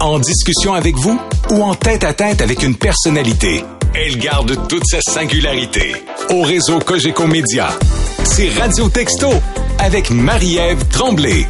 En 0.00 0.18
discussion 0.18 0.72
avec 0.72 0.96
vous 0.96 1.20
ou 1.50 1.62
en 1.62 1.74
tête 1.74 2.04
à 2.04 2.14
tête 2.14 2.40
avec 2.40 2.62
une 2.62 2.74
personnalité, 2.74 3.62
elle 3.94 4.16
garde 4.16 4.56
toute 4.66 4.86
sa 4.86 5.02
singularité. 5.02 5.94
Au 6.30 6.40
réseau 6.40 6.78
Cogeco 6.78 7.26
Média, 7.26 7.68
c'est 8.24 8.48
Radio 8.48 8.88
Texto 8.88 9.28
avec 9.78 10.10
Marie-Ève 10.10 10.86
Tremblay. 10.88 11.46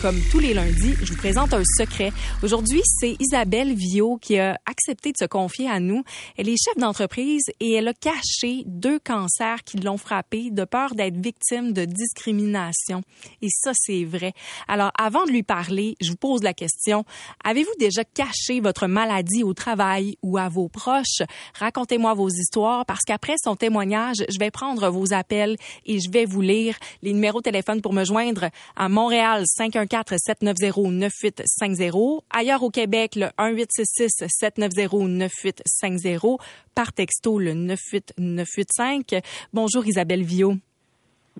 Comme 0.00 0.18
tous 0.30 0.38
les 0.38 0.54
lundis, 0.54 0.94
je 1.02 1.12
vous 1.12 1.18
présente 1.18 1.52
un 1.52 1.62
secret. 1.76 2.10
Aujourd'hui, 2.42 2.80
c'est 2.86 3.16
Isabelle 3.20 3.74
Viau 3.74 4.16
qui 4.16 4.38
a 4.38 4.58
accepté 4.64 5.12
de 5.12 5.18
se 5.18 5.26
confier 5.26 5.68
à 5.68 5.78
nous. 5.78 6.04
Elle 6.38 6.48
est 6.48 6.56
chef 6.56 6.74
d'entreprise 6.78 7.42
et 7.60 7.72
elle 7.72 7.88
a 7.88 7.92
caché 7.92 8.62
deux 8.64 8.98
cancers 8.98 9.62
qui 9.62 9.76
l'ont 9.76 9.98
frappée 9.98 10.50
de 10.50 10.64
peur 10.64 10.94
d'être 10.94 11.18
victime 11.18 11.74
de 11.74 11.84
discrimination. 11.84 13.02
Et 13.42 13.48
ça, 13.50 13.72
c'est 13.74 14.04
vrai. 14.04 14.32
Alors, 14.68 14.90
avant 14.98 15.26
de 15.26 15.32
lui 15.32 15.42
parler, 15.42 15.96
je 16.00 16.12
vous 16.12 16.16
pose 16.16 16.42
la 16.42 16.54
question. 16.54 17.04
Avez-vous 17.44 17.74
déjà 17.78 18.02
caché 18.02 18.60
votre 18.60 18.86
maladie 18.86 19.44
au 19.44 19.52
travail 19.52 20.16
ou 20.22 20.38
à 20.38 20.48
vos 20.48 20.70
proches? 20.70 21.20
Racontez-moi 21.58 22.14
vos 22.14 22.30
histoires 22.30 22.86
parce 22.86 23.02
qu'après 23.06 23.34
son 23.44 23.54
témoignage, 23.54 24.24
je 24.30 24.38
vais 24.38 24.50
prendre 24.50 24.88
vos 24.88 25.12
appels 25.12 25.56
et 25.84 26.00
je 26.00 26.10
vais 26.10 26.24
vous 26.24 26.40
lire 26.40 26.76
les 27.02 27.12
numéros 27.12 27.40
de 27.40 27.44
téléphone 27.44 27.82
pour 27.82 27.92
me 27.92 28.04
joindre 28.04 28.48
à 28.76 28.88
Montréal 28.88 29.44
514 29.46 29.89
790-9850. 29.90 32.20
Ailleurs 32.30 32.62
au 32.62 32.70
Québec, 32.70 33.16
le 33.16 33.26
1866-790-9850. 33.38 36.38
Par 36.74 36.92
texto, 36.92 37.38
le 37.38 37.54
98985. 37.54 39.22
Bonjour 39.52 39.86
Isabelle 39.86 40.22
Viau. 40.22 40.54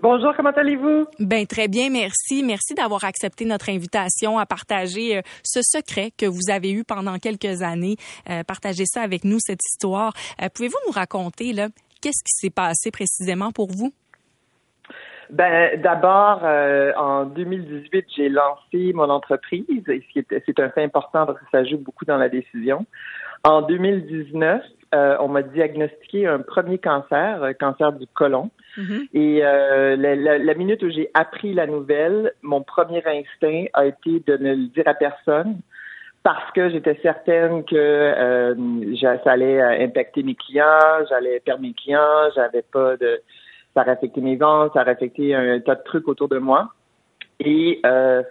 Bonjour, 0.03 0.33
comment 0.35 0.51
allez-vous? 0.51 1.05
Ben 1.19 1.47
très 1.47 1.69
bien, 1.69 1.91
merci. 1.91 2.43
Merci 2.43 2.75
d'avoir 2.75 3.05
accepté 3.05 3.45
notre 3.45 3.69
invitation 3.69 4.39
à 4.39 4.47
partager 4.47 5.19
euh, 5.19 5.23
ce 5.45 5.61
secret 5.63 6.11
que 6.17 6.25
vous 6.25 6.49
avez 6.49 6.71
eu 6.71 6.85
pendant 6.85 7.19
quelques 7.19 7.61
années. 7.61 7.97
Euh, 8.31 8.43
partagez 8.43 8.87
ça 8.87 9.03
avec 9.03 9.25
nous, 9.25 9.37
cette 9.41 9.61
histoire. 9.63 10.15
Euh, 10.41 10.49
pouvez-vous 10.55 10.79
nous 10.87 10.93
raconter, 10.93 11.53
là, 11.53 11.69
qu'est-ce 12.01 12.25
qui 12.25 12.33
s'est 12.33 12.51
passé 12.51 12.91
précisément 12.91 13.53
pour 13.53 13.71
vous? 13.71 13.93
Ben, 15.33 15.81
d'abord, 15.81 16.41
euh, 16.45 16.93
en 16.97 17.25
2018, 17.25 18.07
j'ai 18.17 18.29
lancé 18.29 18.93
mon 18.93 19.11
entreprise, 19.11 19.89
et 19.89 20.05
c'est 20.15 20.61
un 20.61 20.71
fait 20.71 20.83
important 20.83 21.27
parce 21.27 21.39
que 21.39 21.45
ça 21.53 21.65
joue 21.65 21.79
beaucoup 21.79 22.05
dans 22.05 22.17
la 22.17 22.29
décision. 22.29 22.87
En 23.45 23.63
2019, 23.63 24.63
euh, 24.93 25.17
on 25.21 25.29
m'a 25.29 25.43
diagnostiqué 25.43 26.27
un 26.27 26.41
premier 26.41 26.79
cancer, 26.79 27.53
cancer 27.61 27.93
du 27.93 28.07
côlon. 28.09 28.51
Mm-hmm. 28.77 29.09
Et 29.15 29.41
euh, 29.45 29.97
la, 29.97 30.39
la, 30.39 30.55
minute 30.55 30.83
où 30.83 30.91
j'ai 30.91 31.11
appris 31.15 31.55
la 31.55 31.67
nouvelle, 31.67 32.33
mon 32.43 32.63
premier 32.63 33.03
instinct 33.07 33.67
a 33.73 33.87
été 33.87 34.21
de 34.27 34.37
ne 34.37 34.55
le 34.55 34.67
dire 34.69 34.87
à 34.87 34.95
personne 34.95 35.61
parce 36.23 36.51
que 36.53 36.69
j'étais 36.71 36.99
certaine 37.03 37.65
que 37.65 37.77
euh, 37.77 38.55
ça 39.01 39.31
allait 39.31 39.63
impacter 39.83 40.23
mes 40.23 40.35
clients, 40.35 41.05
j'allais 41.09 41.41
perdre 41.41 41.63
mes 41.63 41.73
clients, 41.73 42.31
j'avais 42.35 42.63
pas 42.63 42.97
de 42.97 43.23
ça 43.85 43.91
a 43.91 43.95
affecté 43.95 44.21
mes 44.21 44.37
ventes, 44.37 44.73
ça 44.75 44.81
a 44.81 44.89
affecté 44.89 45.35
un 45.35 45.61
tas 45.61 45.75
de 45.75 45.83
trucs 45.83 46.09
autour 46.09 46.29
de 46.29 46.39
moi. 46.39 46.71
Et 47.41 47.81
euh, 47.87 48.23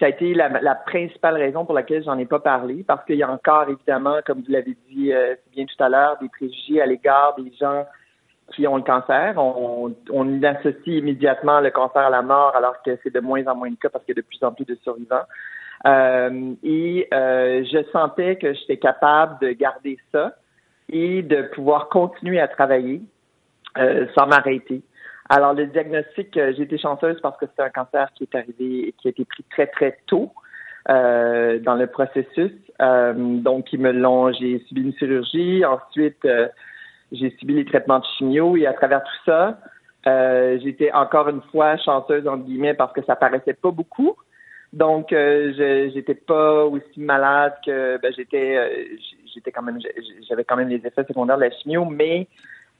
ça 0.00 0.06
a 0.06 0.08
été 0.08 0.34
la, 0.34 0.48
la, 0.48 0.74
principale 0.74 1.36
raison 1.36 1.64
pour 1.64 1.74
laquelle 1.74 2.02
j'en 2.02 2.18
ai 2.18 2.26
pas 2.26 2.40
parlé, 2.40 2.84
parce 2.86 3.04
qu'il 3.04 3.16
y 3.16 3.22
a 3.22 3.30
encore, 3.30 3.68
évidemment, 3.68 4.16
comme 4.26 4.40
vous 4.40 4.50
l'avez 4.50 4.76
dit 4.90 5.12
euh, 5.12 5.34
bien 5.52 5.66
tout 5.66 5.82
à 5.82 5.88
l'heure, 5.88 6.16
des 6.20 6.28
préjugés 6.28 6.80
à 6.80 6.86
l'égard 6.86 7.34
des 7.36 7.52
gens 7.60 7.84
qui 8.54 8.66
ont 8.66 8.76
le 8.76 8.82
cancer. 8.82 9.34
On, 9.36 10.42
associe 10.42 10.98
immédiatement 10.98 11.60
le 11.60 11.70
cancer 11.70 12.02
à 12.02 12.10
la 12.10 12.22
mort, 12.22 12.54
alors 12.56 12.82
que 12.82 12.98
c'est 13.02 13.14
de 13.14 13.20
moins 13.20 13.46
en 13.46 13.54
moins 13.54 13.70
le 13.70 13.76
cas 13.76 13.88
parce 13.88 14.04
qu'il 14.04 14.14
y 14.16 14.18
a 14.18 14.22
de 14.22 14.26
plus 14.26 14.42
en 14.42 14.52
plus 14.52 14.64
de 14.64 14.74
survivants. 14.82 15.24
Euh, 15.86 16.54
et 16.62 17.08
je 17.12 17.84
sentais 17.92 18.36
que 18.36 18.52
j'étais 18.54 18.78
capable 18.78 19.38
de 19.40 19.52
garder 19.52 19.98
ça 20.12 20.34
et 20.90 21.22
de 21.22 21.42
pouvoir 21.54 21.88
continuer 21.88 22.40
à 22.40 22.48
travailler 22.48 23.00
sans 24.14 24.26
m'arrêter. 24.26 24.82
Alors, 25.30 25.54
le 25.54 25.66
diagnostic, 25.66 26.36
euh, 26.36 26.52
j'ai 26.56 26.64
été 26.64 26.76
chanceuse 26.76 27.18
parce 27.22 27.38
que 27.38 27.46
c'est 27.56 27.62
un 27.62 27.70
cancer 27.70 28.10
qui 28.14 28.24
est 28.24 28.34
arrivé 28.34 28.88
et 28.88 28.92
qui 28.92 29.08
a 29.08 29.10
été 29.10 29.24
pris 29.24 29.42
très, 29.50 29.66
très 29.66 29.98
tôt 30.06 30.32
euh, 30.90 31.58
dans 31.60 31.76
le 31.76 31.86
processus. 31.86 32.52
Euh, 32.82 33.14
donc, 33.16 33.72
ils 33.72 33.80
me 33.80 33.90
l'ont, 33.90 34.32
j'ai 34.32 34.58
subi 34.68 34.82
une 34.82 34.94
chirurgie. 34.94 35.64
Ensuite, 35.64 36.28
j'ai 37.10 37.30
subi 37.38 37.54
les 37.54 37.64
traitements 37.64 38.00
de 38.00 38.04
chimio 38.18 38.56
et 38.56 38.66
à 38.66 38.74
travers 38.74 39.02
tout 39.02 39.24
ça, 39.24 39.58
j'étais 40.62 40.92
encore 40.92 41.30
une 41.30 41.40
fois 41.50 41.78
chanceuse, 41.78 42.28
entre 42.28 42.44
guillemets, 42.44 42.74
parce 42.74 42.92
que 42.92 43.02
ça 43.04 43.16
paraissait 43.16 43.54
pas 43.54 43.70
beaucoup. 43.70 44.14
Donc, 44.74 45.06
je 45.10 45.90
j'étais 45.94 46.16
pas 46.16 46.64
aussi 46.64 47.00
malade 47.00 47.54
que 47.64 47.98
ben, 48.02 48.12
j'étais, 48.14 48.98
j'étais 49.32 49.52
quand 49.52 49.62
même, 49.62 49.78
j'avais 50.28 50.44
quand 50.44 50.56
même 50.56 50.68
les 50.68 50.84
effets 50.84 51.04
secondaires 51.04 51.36
de 51.36 51.44
la 51.44 51.50
chimio, 51.50 51.86
mais 51.86 52.28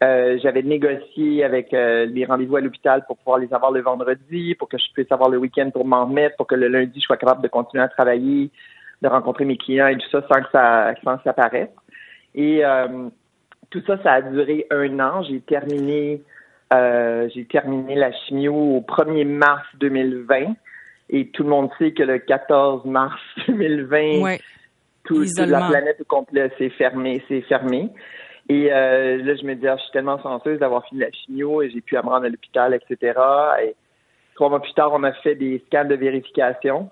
euh, 0.02 0.38
j'avais 0.42 0.62
négocié 0.62 1.44
avec 1.44 1.72
euh, 1.72 2.06
les 2.06 2.24
rendez-vous 2.24 2.56
à 2.56 2.60
l'hôpital 2.60 3.04
pour 3.06 3.16
pouvoir 3.16 3.38
les 3.38 3.52
avoir 3.54 3.70
le 3.70 3.80
vendredi, 3.80 4.54
pour 4.56 4.68
que 4.68 4.76
je 4.76 4.84
puisse 4.92 5.10
avoir 5.10 5.30
le 5.30 5.38
week-end 5.38 5.70
pour 5.70 5.86
m'en 5.86 6.06
remettre, 6.06 6.36
pour 6.36 6.46
que 6.46 6.56
le 6.56 6.68
lundi, 6.68 7.00
je 7.00 7.04
sois 7.04 7.16
capable 7.16 7.42
de 7.42 7.48
continuer 7.48 7.82
à 7.82 7.88
travailler, 7.88 8.50
de 9.02 9.08
rencontrer 9.08 9.44
mes 9.44 9.56
clients 9.56 9.86
et 9.86 9.96
tout 9.96 10.08
ça 10.10 10.22
sans 10.22 10.42
que 10.42 10.50
ça, 10.50 10.94
sans 11.04 11.16
que 11.16 11.22
ça 11.22 11.32
paraisse. 11.32 11.70
Et 12.34 12.64
euh, 12.64 13.08
tout 13.70 13.82
ça, 13.86 14.02
ça 14.02 14.14
a 14.14 14.22
duré 14.22 14.66
un 14.70 14.98
an. 14.98 15.22
J'ai 15.22 15.40
terminé, 15.40 16.20
j'ai 16.72 17.44
terminé 17.44 17.94
la 17.94 18.12
chimio 18.12 18.52
au 18.52 18.80
1er 18.80 19.24
mars 19.24 19.64
2020. 19.78 20.54
Et 21.10 21.28
tout 21.28 21.44
le 21.44 21.50
monde 21.50 21.70
sait 21.78 21.92
que 21.92 22.02
le 22.02 22.18
14 22.18 22.84
mars 22.86 23.20
2020, 23.48 24.38
toute 25.04 25.38
la 25.38 25.68
planète 25.68 26.00
au 26.00 26.04
complet 26.04 26.50
s'est 26.58 26.70
fermée, 26.70 27.22
s'est 27.28 27.42
fermée. 27.42 27.90
Et 28.48 28.72
euh, 28.72 29.22
là, 29.22 29.34
je 29.36 29.44
me 29.44 29.54
dis, 29.54 29.66
ah, 29.66 29.76
je 29.76 29.82
suis 29.82 29.92
tellement 29.92 30.20
chanceuse 30.20 30.58
d'avoir 30.58 30.84
fini 30.86 31.00
la 31.00 31.10
chimio 31.10 31.62
et 31.62 31.70
j'ai 31.70 31.80
pu 31.80 31.96
me 31.96 32.00
rendre 32.00 32.26
à 32.26 32.28
l'hôpital, 32.28 32.74
etc. 32.74 33.18
Et 33.62 33.74
trois 34.34 34.50
mois 34.50 34.60
plus 34.60 34.74
tard, 34.74 34.90
on 34.92 35.02
a 35.02 35.12
fait 35.12 35.34
des 35.34 35.62
scans 35.66 35.86
de 35.86 35.94
vérification 35.94 36.90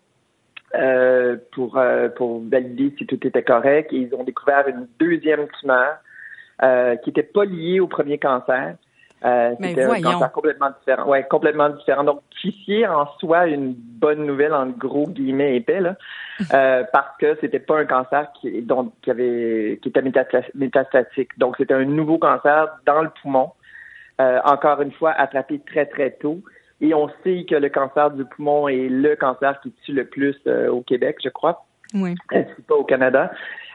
euh, 0.74 1.36
pour 1.52 1.76
euh, 1.76 2.08
pour 2.08 2.42
valider 2.42 2.94
si 2.96 3.06
tout 3.06 3.26
était 3.26 3.42
correct. 3.42 3.92
Et 3.92 3.96
ils 3.96 4.14
ont 4.14 4.24
découvert 4.24 4.66
une 4.68 4.88
deuxième 4.98 5.46
tumeur 5.60 5.96
euh, 6.62 6.96
qui 6.96 7.10
n'était 7.10 7.22
pas 7.22 7.44
liée 7.44 7.80
au 7.80 7.86
premier 7.86 8.18
cancer. 8.18 8.76
Euh, 9.24 9.54
c'était 9.60 9.84
un 9.84 10.00
cancer 10.00 10.32
complètement 10.32 10.70
différent. 10.78 11.08
Ouais, 11.08 11.24
complètement 11.24 11.68
différent. 11.68 12.04
Donc, 12.04 12.22
qui 12.40 12.86
en 12.86 13.06
soi 13.18 13.46
une 13.46 13.72
bonne 13.74 14.26
nouvelle 14.26 14.52
en 14.52 14.66
gros 14.66 15.06
guillemets 15.06 15.56
épais 15.56 15.80
là, 15.80 15.96
euh, 16.54 16.84
parce 16.92 17.16
que 17.18 17.36
c'était 17.40 17.60
pas 17.60 17.78
un 17.78 17.84
cancer 17.84 18.28
qui 18.40 18.62
donc 18.62 18.92
qui 19.02 19.10
avait 19.10 19.78
qui 19.82 19.88
était 19.88 20.02
métastatique. 20.54 21.38
Donc, 21.38 21.56
c'était 21.56 21.74
un 21.74 21.84
nouveau 21.84 22.18
cancer 22.18 22.68
dans 22.86 23.02
le 23.02 23.10
poumon. 23.22 23.50
Euh, 24.20 24.40
encore 24.44 24.80
une 24.82 24.92
fois, 24.92 25.12
attrapé 25.12 25.60
très 25.66 25.86
très 25.86 26.10
tôt. 26.12 26.40
Et 26.80 26.94
on 26.94 27.08
sait 27.22 27.46
que 27.48 27.54
le 27.54 27.68
cancer 27.68 28.10
du 28.10 28.24
poumon 28.24 28.68
est 28.68 28.88
le 28.88 29.14
cancer 29.14 29.58
qui 29.60 29.72
tue 29.84 29.92
le 29.92 30.04
plus 30.04 30.36
euh, 30.46 30.68
au 30.68 30.82
Québec, 30.82 31.18
je 31.22 31.28
crois. 31.28 31.64
Oui. 31.94 32.14
pas 32.28 32.74
au 32.74 32.84
Canada. 32.84 33.30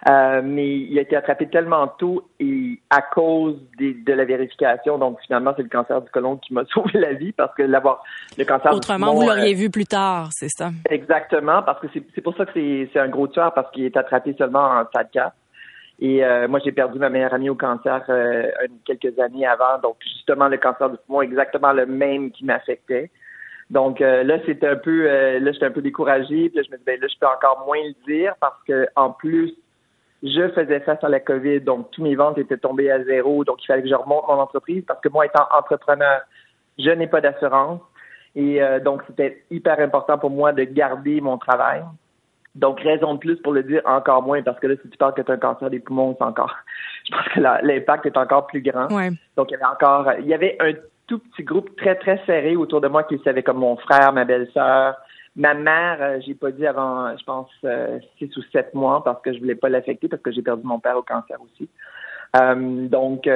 Euh, 0.07 0.41
mais 0.43 0.77
il 0.77 0.97
a 0.99 1.01
été 1.01 1.15
attrapé 1.15 1.47
tellement 1.47 1.87
tôt 1.87 2.29
et 2.39 2.79
à 2.89 3.01
cause 3.01 3.57
de 3.79 4.13
la 4.13 4.25
vérification, 4.25 4.99
donc 4.99 5.19
finalement 5.25 5.53
c'est 5.57 5.63
le 5.63 5.69
cancer 5.69 6.01
du 6.01 6.09
côlon 6.11 6.37
qui 6.37 6.53
m'a 6.53 6.65
sauvé 6.73 6.99
la 6.99 7.13
vie 7.13 7.31
parce 7.31 7.53
que 7.55 7.63
l'avoir 7.63 8.03
le 8.37 8.45
cancer 8.45 8.73
Autrement, 8.73 9.15
vous 9.15 9.23
l'auriez 9.23 9.55
euh, 9.55 9.57
vu 9.57 9.69
plus 9.71 9.85
tard, 9.85 10.29
c'est 10.31 10.49
ça? 10.49 10.69
Exactement, 10.89 11.63
parce 11.63 11.81
que 11.81 11.87
c'est 12.13 12.21
pour 12.21 12.37
ça 12.37 12.45
que 12.45 12.51
c'est 12.53 12.99
un 12.99 13.07
gros 13.07 13.27
tueur 13.27 13.53
parce 13.53 13.71
qu'il 13.71 13.85
est 13.85 13.97
attrapé 13.97 14.35
seulement 14.37 14.69
en 14.69 14.85
stade 14.85 15.09
4. 15.11 15.35
Et 15.99 16.23
euh, 16.23 16.47
moi, 16.47 16.59
j'ai 16.63 16.71
perdu 16.71 16.99
ma 16.99 17.09
meilleure 17.09 17.33
amie 17.33 17.49
au 17.49 17.55
cancer 17.55 18.05
quelques 18.85 19.17
années 19.17 19.47
avant, 19.47 19.79
donc 19.81 19.95
justement 20.03 20.47
le 20.47 20.57
cancer 20.57 20.91
du 20.91 20.97
poumon, 21.07 21.23
exactement 21.23 21.73
le 21.73 21.87
même 21.87 22.31
qui 22.31 22.45
m'affectait. 22.45 23.09
Donc 23.71 23.99
là, 23.99 24.37
c'était 24.45 24.67
un 24.67 24.75
peu, 24.75 25.05
là, 25.39 25.51
j'étais 25.51 25.65
un 25.65 25.71
peu 25.71 25.81
découragée. 25.81 26.49
Puis 26.49 26.57
là, 26.57 26.61
je 26.65 26.71
me 26.71 26.77
disais, 26.77 26.97
ben, 26.97 27.01
là, 27.01 27.07
je 27.11 27.19
peux 27.19 27.25
encore 27.25 27.65
moins 27.65 27.79
le 27.83 27.95
dire 28.07 28.35
parce 28.39 28.61
que 28.67 28.87
en 28.95 29.09
plus, 29.09 29.55
je 30.23 30.49
faisais 30.49 30.79
face 30.81 31.03
à 31.03 31.09
la 31.09 31.19
COVID, 31.19 31.61
donc 31.61 31.91
tous 31.91 32.03
mes 32.03 32.15
ventes 32.15 32.37
étaient 32.37 32.57
tombées 32.57 32.91
à 32.91 33.03
zéro, 33.03 33.43
donc 33.43 33.63
il 33.63 33.67
fallait 33.67 33.83
que 33.83 33.89
je 33.89 33.95
remonte 33.95 34.27
mon 34.27 34.39
entreprise 34.39 34.83
parce 34.87 34.99
que 35.01 35.09
moi, 35.09 35.25
étant 35.25 35.47
entrepreneur, 35.55 36.21
je 36.79 36.89
n'ai 36.89 37.07
pas 37.07 37.21
d'assurance. 37.21 37.81
Et 38.35 38.61
euh, 38.61 38.79
donc, 38.79 39.01
c'était 39.07 39.43
hyper 39.49 39.79
important 39.79 40.17
pour 40.17 40.29
moi 40.29 40.53
de 40.53 40.63
garder 40.63 41.21
mon 41.21 41.37
travail. 41.37 41.83
Donc, 42.53 42.79
raison 42.81 43.15
de 43.15 43.19
plus 43.19 43.35
pour 43.37 43.53
le 43.53 43.63
dire 43.63 43.81
encore 43.85 44.23
moins, 44.23 44.41
parce 44.41 44.59
que 44.59 44.67
là, 44.67 44.75
si 44.81 44.89
tu 44.89 44.97
parles 44.97 45.13
que 45.13 45.21
tu 45.21 45.31
as 45.31 45.35
un 45.35 45.37
cancer 45.37 45.69
des 45.69 45.79
poumons, 45.79 46.15
c'est 46.17 46.23
encore, 46.25 46.55
je 47.05 47.15
pense 47.15 47.27
que 47.29 47.39
l'impact 47.39 48.05
est 48.05 48.17
encore 48.17 48.47
plus 48.47 48.61
grand. 48.61 48.87
Donc, 49.35 49.49
il 49.49 49.51
y 49.51 49.55
avait 49.55 49.65
encore, 49.65 50.11
il 50.19 50.27
y 50.27 50.33
avait 50.33 50.55
un 50.59 50.73
tout 51.07 51.19
petit 51.19 51.43
groupe 51.43 51.75
très, 51.77 51.95
très 51.95 52.21
serré 52.25 52.55
autour 52.55 52.81
de 52.81 52.87
moi 52.87 53.03
qui 53.03 53.17
savait 53.19 53.43
comme 53.43 53.57
mon 53.57 53.77
frère, 53.77 54.11
ma 54.13 54.25
belle-sœur, 54.25 54.95
Ma 55.37 55.53
mère, 55.53 55.97
euh, 56.01 56.19
j'ai 56.25 56.33
pas 56.33 56.49
dit 56.49 56.65
avant, 56.65 57.15
je 57.15 57.23
pense, 57.23 57.49
euh, 57.63 57.99
six 58.17 58.35
ou 58.37 58.41
sept 58.51 58.73
mois 58.73 59.03
parce 59.03 59.21
que 59.21 59.31
je 59.31 59.39
voulais 59.39 59.53
pas 59.53 59.69
l'affecter 59.69 60.07
parce 60.07 60.23
que 60.23 60.31
j'ai 60.31 60.41
perdu 60.41 60.63
mon 60.65 60.79
père 60.79 60.97
au 60.97 61.03
cancer 61.03 61.37
aussi. 61.39 61.69
Euh, 62.35 62.87
donc, 62.87 63.29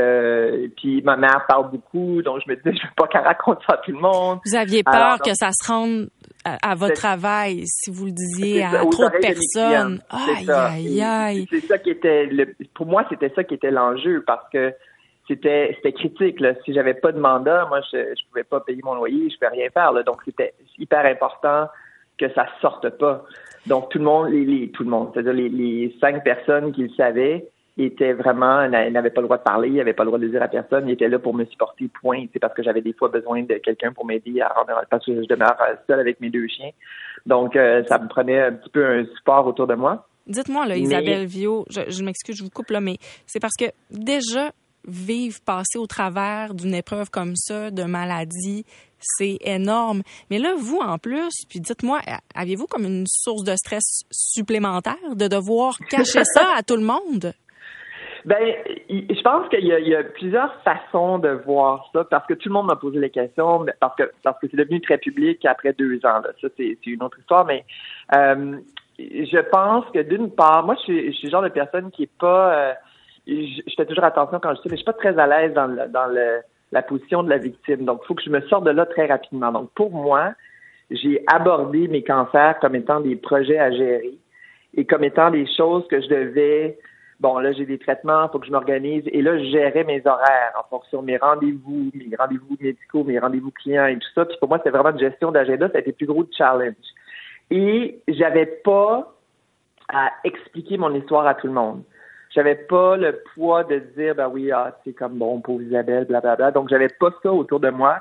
puis 0.78 1.02
ma 1.04 1.16
mère 1.16 1.46
parle 1.48 1.70
beaucoup, 1.70 2.24
donc 2.24 2.42
je 2.44 2.52
me 2.52 2.56
disais, 2.56 2.76
je 2.82 2.88
veux 2.88 2.94
pas 2.98 3.06
qu'elle 3.06 3.22
raconte 3.22 3.60
ça 3.68 3.74
à 3.74 3.78
tout 3.78 3.92
le 3.92 4.00
monde. 4.00 4.40
Vous 4.44 4.56
aviez 4.56 4.82
peur 4.82 5.20
que 5.20 5.36
ça 5.36 5.50
se 5.52 5.72
rende 5.72 6.10
à, 6.44 6.74
votre 6.74 6.96
travail 6.96 7.66
si 7.68 7.92
vous 7.92 8.06
le 8.06 8.12
disiez 8.12 8.64
à 8.64 8.80
trop 8.80 9.06
de 9.06 9.20
personnes. 9.22 10.02
Aïe, 10.10 10.50
aïe, 10.50 11.02
aïe. 11.04 11.48
C'est 11.52 11.68
ça 11.68 11.78
qui 11.78 11.92
était, 11.92 12.26
le, 12.26 12.56
pour 12.74 12.88
moi, 12.88 13.06
c'était 13.10 13.32
ça 13.36 13.44
qui 13.44 13.54
était 13.54 13.70
l'enjeu 13.70 14.24
parce 14.26 14.50
que 14.50 14.74
c'était 15.28 15.74
c'était 15.76 15.94
critique. 15.94 16.40
Là. 16.40 16.54
Si 16.66 16.74
j'avais 16.74 16.96
pas 16.96 17.12
de 17.12 17.20
mandat, 17.20 17.68
moi, 17.68 17.80
je 17.92 17.98
je 17.98 18.28
pouvais 18.30 18.44
pas 18.44 18.60
payer 18.60 18.82
mon 18.84 18.96
loyer, 18.96 19.30
je 19.30 19.36
pouvais 19.36 19.62
rien 19.62 19.70
faire. 19.70 19.92
Là. 19.92 20.02
Donc, 20.02 20.22
c'était 20.26 20.56
hyper 20.80 21.06
important 21.06 21.68
que 22.22 22.34
ça 22.34 22.46
sorte 22.62 22.90
pas. 22.98 23.24
Donc, 23.68 23.90
tout 23.90 23.98
le 23.98 24.06
monde, 24.06 24.30
les, 24.30 24.70
tout 24.70 24.84
le 24.84 24.90
monde, 24.90 25.10
c'est-à-dire 25.14 25.34
les, 25.34 25.50
les 25.50 25.96
cinq 26.00 26.24
personnes 26.24 26.72
qui 26.72 26.84
le 26.84 26.90
savaient, 26.90 27.48
étaient 27.78 28.14
vraiment, 28.14 28.68
n'avaient 28.68 29.10
pas 29.10 29.22
le 29.22 29.28
droit 29.28 29.38
de 29.38 29.44
parler, 29.44 29.70
n'avaient 29.70 29.94
pas 29.94 30.04
le 30.04 30.10
droit 30.10 30.20
de 30.20 30.28
dire 30.28 30.42
à 30.42 30.48
personne, 30.48 30.88
ils 30.88 30.94
étaient 30.94 31.08
là 31.08 31.20
pour 31.20 31.34
me 31.34 31.46
supporter, 31.46 31.90
point. 32.02 32.26
C'est 32.34 32.40
parce 32.40 32.54
que 32.54 32.64
j'avais 32.64 32.82
des 32.82 32.94
fois 32.94 33.10
besoin 33.10 33.44
de 33.44 33.56
quelqu'un 33.56 33.92
pour 33.94 34.06
m'aider 34.06 34.42
à 34.42 34.50
rendre, 34.50 34.84
parce 34.90 35.06
que 35.06 35.14
je 35.22 35.28
demeure 35.28 35.56
seule 35.88 36.00
avec 36.00 36.20
mes 36.20 36.30
deux 36.30 36.48
chiens. 36.48 36.72
Donc, 37.26 37.56
euh, 37.56 37.84
ça 37.88 37.98
me 37.98 38.08
prenait 38.08 38.42
un 38.42 38.54
petit 38.54 38.70
peu 38.70 38.86
un 38.86 39.06
support 39.16 39.48
autour 39.48 39.68
de 39.68 39.76
moi. 39.76 40.08
Dites-moi, 40.28 40.68
là, 40.68 40.78
Isabelle 40.78 41.26
Vio, 41.26 41.66
je, 41.70 41.82
je 41.88 42.04
m'excuse, 42.04 42.38
je 42.38 42.44
vous 42.44 42.50
coupe 42.50 42.70
là, 42.70 42.80
mais 42.82 42.98
c'est 43.26 43.40
parce 43.40 43.56
que 43.58 43.66
déjà, 43.90 44.52
vivre, 44.88 45.40
passer 45.46 45.78
au 45.78 45.88
travers 45.88 46.54
d'une 46.54 46.74
épreuve 46.74 47.10
comme 47.10 47.36
ça, 47.36 47.72
de 47.72 47.84
maladie, 47.84 48.66
c'est 49.00 49.38
énorme. 49.42 50.02
Mais 50.30 50.40
là, 50.40 50.54
vous, 50.58 50.80
en 50.80 50.98
plus, 50.98 51.32
puis 51.50 51.60
dites-moi, 51.60 52.00
aviez-vous 52.36 52.68
comme 52.68 52.86
une 52.86 53.06
source 53.08 53.44
de 53.44 53.56
stress 53.56 54.04
supplémentaire 54.12 55.16
de 55.16 55.28
devoir 55.28 55.78
cacher 55.90 56.24
ça 56.24 56.54
à 56.58 56.64
tout 56.64 56.76
le 56.76 56.84
monde? 56.84 57.34
Ben, 58.24 58.54
je 58.88 59.22
pense 59.24 59.50
qu'il 59.50 59.66
y, 59.66 59.96
a 59.96 60.04
plusieurs 60.04 60.54
façons 60.62 61.18
de 61.18 61.30
voir 61.30 61.90
ça, 61.92 62.04
parce 62.04 62.28
que 62.28 62.36
tout 62.36 62.50
le 62.50 62.54
monde 62.54 62.68
m'a 62.68 62.76
posé 62.76 63.00
les 63.00 63.10
questions, 63.10 63.66
parce 63.80 63.96
que 63.96 64.12
parce 64.22 64.40
que 64.40 64.48
c'est 64.50 64.58
devenu 64.58 64.80
très 64.80 65.00
public 65.00 65.44
après 65.46 65.74
deux 65.74 65.98
ans. 66.06 66.20
Là. 66.20 66.30
Ça, 66.40 66.48
c'est 66.56 66.78
une 66.86 67.02
autre 67.02 67.18
histoire, 67.20 67.46
mais 67.46 67.66
euh, 68.16 68.58
je 69.00 69.50
pense 69.50 69.86
que 69.92 70.04
d'une 70.04 70.30
part, 70.30 70.64
moi, 70.64 70.76
je 70.76 70.82
suis, 70.82 71.12
je 71.12 71.18
suis 71.18 71.28
le 71.28 71.32
genre 71.32 71.42
de 71.42 71.50
personne 71.50 71.90
qui 71.90 72.04
est 72.04 72.18
pas 72.20 72.54
euh, 72.54 72.74
je, 73.28 73.62
fais 73.76 73.86
toujours 73.86 74.04
attention 74.04 74.40
quand 74.42 74.56
je 74.56 74.62
dis, 74.62 74.68
mais 74.70 74.78
je 74.78 74.78
suis 74.78 74.86
pas 74.86 74.94
très 74.94 75.18
à 75.18 75.28
l'aise 75.28 75.54
dans, 75.54 75.68
le, 75.68 75.88
dans 75.88 76.08
le, 76.08 76.42
la 76.72 76.82
position 76.82 77.24
de 77.24 77.30
la 77.30 77.38
victime. 77.38 77.86
Donc, 77.86 78.02
il 78.04 78.08
faut 78.08 78.16
que 78.16 78.24
je 78.24 78.30
me 78.30 78.42
sorte 78.48 78.64
de 78.66 78.72
là 78.72 78.86
très 78.86 79.08
rapidement. 79.08 79.52
Donc, 79.52 79.72
pour 79.76 79.92
moi, 79.92 80.34
j'ai 80.90 81.24
abordé 81.28 81.88
mes 81.88 82.04
cancers 82.04 82.60
comme 82.60 82.76
étant 82.76 83.00
des 83.00 83.16
projets 83.16 83.60
à 83.60 83.72
gérer 83.72 84.18
et 84.76 84.86
comme 84.86 85.04
étant 85.04 85.32
des 85.32 85.48
choses 85.56 85.88
que 85.88 86.02
je 86.02 86.08
devais 86.08 86.78
bon, 87.22 87.38
là, 87.38 87.54
j'ai 87.54 87.66
des 87.66 87.78
traitements, 87.78 88.26
il 88.26 88.30
faut 88.32 88.40
que 88.40 88.48
je 88.48 88.52
m'organise. 88.52 89.04
Et 89.12 89.22
là, 89.22 89.38
je 89.38 89.46
gérais 89.46 89.84
mes 89.84 90.06
horaires 90.06 90.54
en 90.60 90.68
fonction 90.70 91.02
de 91.02 91.06
mes 91.08 91.18
rendez-vous, 91.18 91.92
mes 91.94 92.16
rendez-vous 92.18 92.58
médicaux, 92.60 93.04
mes 93.04 93.20
rendez-vous 93.20 93.52
clients 93.52 93.86
et 93.86 93.98
tout 93.98 94.10
ça. 94.16 94.26
Puis 94.26 94.38
pour 94.40 94.50
moi, 94.50 94.58
c'était 94.58 94.72
vraiment 94.72 94.90
une 94.90 95.00
gestion 95.00 95.32
d'agenda. 95.32 95.70
Ça 95.70 95.78
a 95.78 95.82
été 95.82 95.92
le 95.92 95.96
plus 95.96 96.08
gros 96.08 96.26
challenge. 96.36 96.76
Et 97.52 98.02
j'avais 98.08 98.48
pas 98.48 99.14
à 99.88 100.12
expliquer 100.24 100.78
mon 100.78 100.94
histoire 100.96 101.28
à 101.28 101.36
tout 101.36 101.48
le 101.48 101.54
monde 101.54 101.84
j'avais 102.34 102.56
pas 102.56 102.98
le 102.98 103.22
poids 103.34 103.64
de 103.64 103.80
dire 103.98 104.16
ben 104.16 104.28
oui 104.28 104.52
ah 104.52 104.78
c'est 104.84 104.94
comme 104.94 105.18
bon 105.18 105.42
pour 105.42 105.62
Isabelle 105.62 106.06
blablabla 106.06 106.36
bla, 106.36 106.36
bla. 106.36 106.52
donc 106.52 106.70
j'avais 106.70 106.90
pas 106.90 107.12
ça 107.24 107.32
autour 107.32 107.60
de 107.60 107.70
moi 107.70 108.00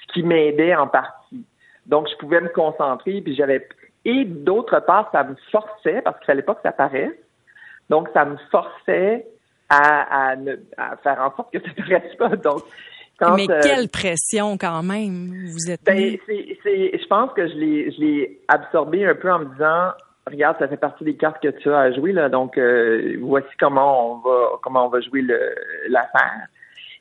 ce 0.00 0.12
qui 0.12 0.22
m'aidait 0.22 0.74
en 0.74 0.86
partie. 0.86 1.44
Donc 1.86 2.08
je 2.10 2.16
pouvais 2.16 2.40
me 2.40 2.48
concentrer 2.48 3.20
puis 3.20 3.34
j'avais 3.34 3.66
et 4.04 4.24
d'autre 4.24 4.80
part 4.80 5.10
ça 5.12 5.24
me 5.24 5.34
forçait 5.50 6.00
parce 6.02 6.18
qu'il 6.18 6.26
fallait 6.26 6.42
pas 6.42 6.54
que 6.54 6.62
ça 6.62 6.72
paraisse. 6.72 7.16
Donc 7.90 8.08
ça 8.14 8.24
me 8.24 8.36
forçait 8.50 9.26
à, 9.68 10.30
à, 10.30 10.36
ne, 10.36 10.56
à 10.76 10.96
faire 10.96 11.20
en 11.20 11.34
sorte 11.36 11.52
que 11.52 11.58
ça 11.60 11.70
paraisse 11.76 12.14
pas. 12.16 12.36
Donc 12.36 12.62
mais 13.20 13.50
euh, 13.50 13.60
quelle 13.62 13.88
pression 13.88 14.58
quand 14.58 14.82
même 14.82 15.46
vous 15.46 15.70
êtes 15.70 15.82
ben, 15.84 16.16
c'est, 16.26 16.58
c'est, 16.62 16.98
je 16.98 17.06
pense 17.06 17.32
que 17.32 17.48
je 17.48 17.54
l'ai 17.54 17.90
je 17.92 18.00
l'ai 18.00 18.40
absorbé 18.48 19.06
un 19.06 19.14
peu 19.14 19.32
en 19.32 19.40
me 19.40 19.44
disant 19.46 19.92
regarde, 20.30 20.56
ça 20.58 20.68
fait 20.68 20.76
partie 20.76 21.04
des 21.04 21.16
cartes 21.16 21.42
que 21.42 21.48
tu 21.48 21.70
as 21.70 21.78
à 21.78 21.92
jouer, 21.92 22.12
là, 22.12 22.28
donc 22.28 22.58
euh, 22.58 23.16
voici 23.20 23.48
comment 23.58 24.12
on 24.12 24.18
va 24.18 24.48
comment 24.62 24.86
on 24.86 24.88
va 24.88 25.00
jouer 25.00 25.22
l'affaire. 25.88 26.48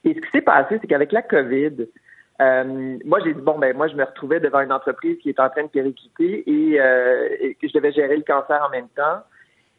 Et 0.03 0.13
ce 0.13 0.19
qui 0.19 0.31
s'est 0.31 0.41
passé, 0.41 0.77
c'est 0.79 0.87
qu'avec 0.87 1.11
la 1.11 1.21
COVID, 1.21 1.87
euh, 2.41 2.97
moi 3.05 3.19
j'ai 3.23 3.33
dit 3.33 3.41
bon 3.41 3.57
ben 3.57 3.75
moi 3.75 3.87
je 3.87 3.95
me 3.95 4.03
retrouvais 4.03 4.39
devant 4.39 4.61
une 4.61 4.71
entreprise 4.71 5.17
qui 5.19 5.29
est 5.29 5.39
en 5.39 5.49
train 5.49 5.63
de 5.63 5.69
péricliter 5.69 6.43
et, 6.49 6.79
euh, 6.79 7.29
et 7.39 7.55
que 7.55 7.67
je 7.67 7.73
devais 7.73 7.91
gérer 7.91 8.17
le 8.17 8.23
cancer 8.23 8.63
en 8.65 8.69
même 8.69 8.89
temps. 8.89 9.23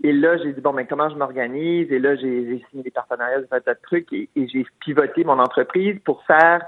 Et 0.03 0.13
là, 0.13 0.37
j'ai 0.37 0.53
dit, 0.53 0.61
bon, 0.61 0.75
ben, 0.75 0.87
comment 0.87 1.09
je 1.09 1.17
m'organise? 1.17 1.91
Et 1.91 1.99
là, 1.99 2.17
j'ai 2.17 2.63
signé 2.71 2.83
des 2.83 2.91
partenariats, 2.91 3.41
j'ai 3.41 3.47
fait 3.47 3.67
de 3.67 3.77
trucs 3.83 4.13
et, 4.13 4.29
j'ai 4.37 4.67
pivoté 4.81 5.25
mon 5.25 5.39
entreprise 5.39 5.99
pour 6.05 6.23
faire, 6.25 6.61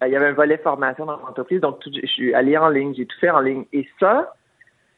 il 0.00 0.12
y 0.12 0.16
avait 0.16 0.26
un 0.26 0.32
volet 0.32 0.58
formation 0.58 1.04
dans 1.04 1.16
l'entreprise, 1.16 1.60
donc 1.60 1.80
je 1.84 2.06
suis 2.06 2.32
allé 2.34 2.56
en 2.56 2.68
ligne, 2.68 2.94
j'ai 2.94 3.06
tout 3.06 3.18
fait 3.20 3.30
en 3.30 3.40
ligne. 3.40 3.64
Et 3.72 3.88
ça, 3.98 4.32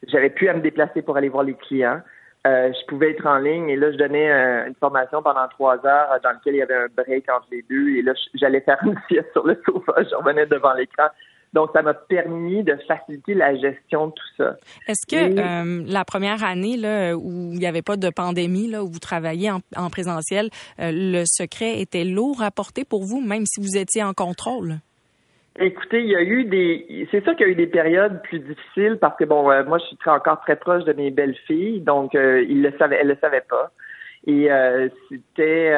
j'avais 0.07 0.29
pu 0.29 0.49
à 0.49 0.53
me 0.53 0.61
déplacer 0.61 1.01
pour 1.01 1.17
aller 1.17 1.29
voir 1.29 1.43
les 1.43 1.53
clients. 1.53 2.01
Euh, 2.47 2.71
je 2.73 2.85
pouvais 2.87 3.11
être 3.11 3.27
en 3.27 3.37
ligne 3.37 3.69
et 3.69 3.75
là, 3.75 3.91
je 3.91 3.97
donnais 3.97 4.31
euh, 4.31 4.67
une 4.67 4.73
formation 4.75 5.21
pendant 5.21 5.47
trois 5.49 5.75
heures 5.85 6.19
dans 6.23 6.31
laquelle 6.31 6.55
il 6.55 6.57
y 6.57 6.61
avait 6.63 6.75
un 6.75 6.87
break 6.87 7.29
entre 7.29 7.45
les 7.51 7.63
deux 7.69 7.89
et 7.89 8.01
là, 8.01 8.13
j'allais 8.33 8.61
faire 8.61 8.79
une 8.83 8.99
sieste 9.07 9.31
sur 9.31 9.45
le 9.45 9.61
sofa, 9.63 9.93
je 9.97 10.15
revenais 10.15 10.47
devant 10.47 10.73
l'écran. 10.73 11.07
Donc, 11.53 11.69
ça 11.73 11.83
m'a 11.83 11.93
permis 11.93 12.63
de 12.63 12.75
faciliter 12.87 13.35
la 13.35 13.53
gestion 13.55 14.07
de 14.07 14.13
tout 14.13 14.35
ça. 14.37 14.55
Est-ce 14.87 15.05
que 15.05 15.37
euh, 15.37 15.83
la 15.85 16.03
première 16.05 16.43
année 16.43 16.77
là, 16.77 17.15
où 17.15 17.51
il 17.51 17.59
n'y 17.59 17.67
avait 17.67 17.81
pas 17.81 17.97
de 17.97 18.09
pandémie, 18.09 18.71
là, 18.71 18.83
où 18.83 18.87
vous 18.87 18.99
travailliez 18.99 19.51
en, 19.51 19.89
présentiel, 19.89 20.49
le 20.79 21.25
secret 21.25 21.81
était 21.81 22.05
lourd 22.05 22.41
à 22.41 22.49
porter 22.49 22.85
pour 22.85 23.03
vous, 23.03 23.19
même 23.19 23.45
si 23.45 23.59
vous 23.59 23.77
étiez 23.77 24.01
en 24.01 24.13
contrôle? 24.13 24.77
Écoutez, 25.59 26.01
il 26.01 26.09
y 26.09 26.15
a 26.15 26.21
eu 26.21 26.45
des, 26.45 27.07
c'est 27.11 27.21
sûr 27.23 27.35
qu'il 27.35 27.45
y 27.45 27.49
a 27.49 27.51
eu 27.51 27.55
des 27.55 27.67
périodes 27.67 28.21
plus 28.23 28.39
difficiles 28.39 28.97
parce 29.01 29.17
que 29.17 29.25
bon, 29.25 29.51
euh, 29.51 29.65
moi 29.65 29.79
je 29.79 29.85
suis 29.85 29.97
très, 29.97 30.11
encore 30.11 30.39
très 30.41 30.55
proche 30.55 30.85
de 30.85 30.93
mes 30.93 31.11
belles 31.11 31.35
filles, 31.45 31.81
donc 31.81 32.15
euh, 32.15 32.41
ils 32.47 32.61
le 32.61 32.71
savaient, 32.79 32.99
elles 33.01 33.09
le 33.09 33.17
savaient 33.19 33.43
pas. 33.49 33.69
Et 34.25 34.49
euh, 34.49 34.87
c'était, 35.09 35.73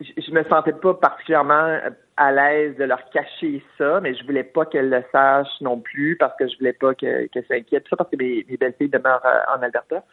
je, 0.00 0.30
me 0.30 0.44
sentais 0.44 0.74
pas 0.74 0.92
particulièrement 0.92 1.78
à 2.18 2.32
l'aise 2.32 2.76
de 2.76 2.84
leur 2.84 3.08
cacher 3.10 3.64
ça, 3.78 3.98
mais 4.02 4.14
je 4.14 4.26
voulais 4.26 4.44
pas 4.44 4.66
qu'elles 4.66 4.90
le 4.90 5.02
sachent 5.10 5.60
non 5.62 5.80
plus 5.80 6.16
parce 6.16 6.36
que 6.36 6.46
je 6.46 6.58
voulais 6.58 6.74
pas 6.74 6.94
qu'elles 6.94 7.30
s'inquiètent. 7.48 7.86
Ça 7.88 7.96
parce 7.96 8.10
que 8.10 8.16
mes, 8.16 8.44
belles 8.58 8.74
filles 8.76 8.90
demeurent 8.90 9.24
en 9.56 9.62
Alberta. 9.62 10.04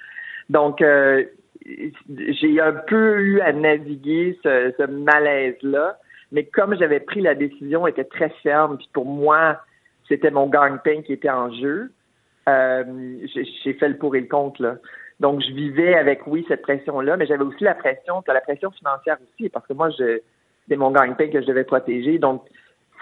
Donc 0.49 0.81
j'ai 1.65 2.61
un 2.61 2.73
peu 2.73 3.19
eu 3.19 3.41
à 3.41 3.51
naviguer 3.51 4.39
ce, 4.41 4.73
ce 4.77 4.83
malaise 4.83 5.57
là. 5.63 5.97
Mais 6.31 6.45
comme 6.45 6.77
j'avais 6.77 6.99
pris 6.99 7.21
la 7.21 7.35
décision, 7.35 7.87
était 7.87 8.03
très 8.03 8.29
ferme, 8.43 8.77
puis 8.77 8.89
pour 8.93 9.05
moi, 9.05 9.61
c'était 10.07 10.31
mon 10.31 10.47
gagne-pain 10.47 11.01
qui 11.01 11.13
était 11.13 11.29
en 11.29 11.51
jeu, 11.53 11.91
euh, 12.49 12.83
j'ai 13.33 13.73
fait 13.73 13.89
le 13.89 13.97
pour 13.97 14.15
et 14.15 14.21
le 14.21 14.27
contre. 14.27 14.61
Là. 14.61 14.75
Donc, 15.19 15.41
je 15.41 15.51
vivais 15.51 15.95
avec, 15.95 16.27
oui, 16.27 16.45
cette 16.47 16.61
pression-là, 16.61 17.17
mais 17.17 17.25
j'avais 17.25 17.43
aussi 17.43 17.63
la 17.63 17.75
pression, 17.75 18.23
la 18.27 18.41
pression 18.41 18.71
financière 18.71 19.17
aussi, 19.21 19.49
parce 19.49 19.65
que 19.65 19.73
moi, 19.73 19.89
c'était 19.91 20.75
mon 20.77 20.91
gagne-pain 20.91 21.29
que 21.29 21.41
je 21.41 21.47
devais 21.47 21.63
protéger. 21.63 22.19
Donc, 22.19 22.43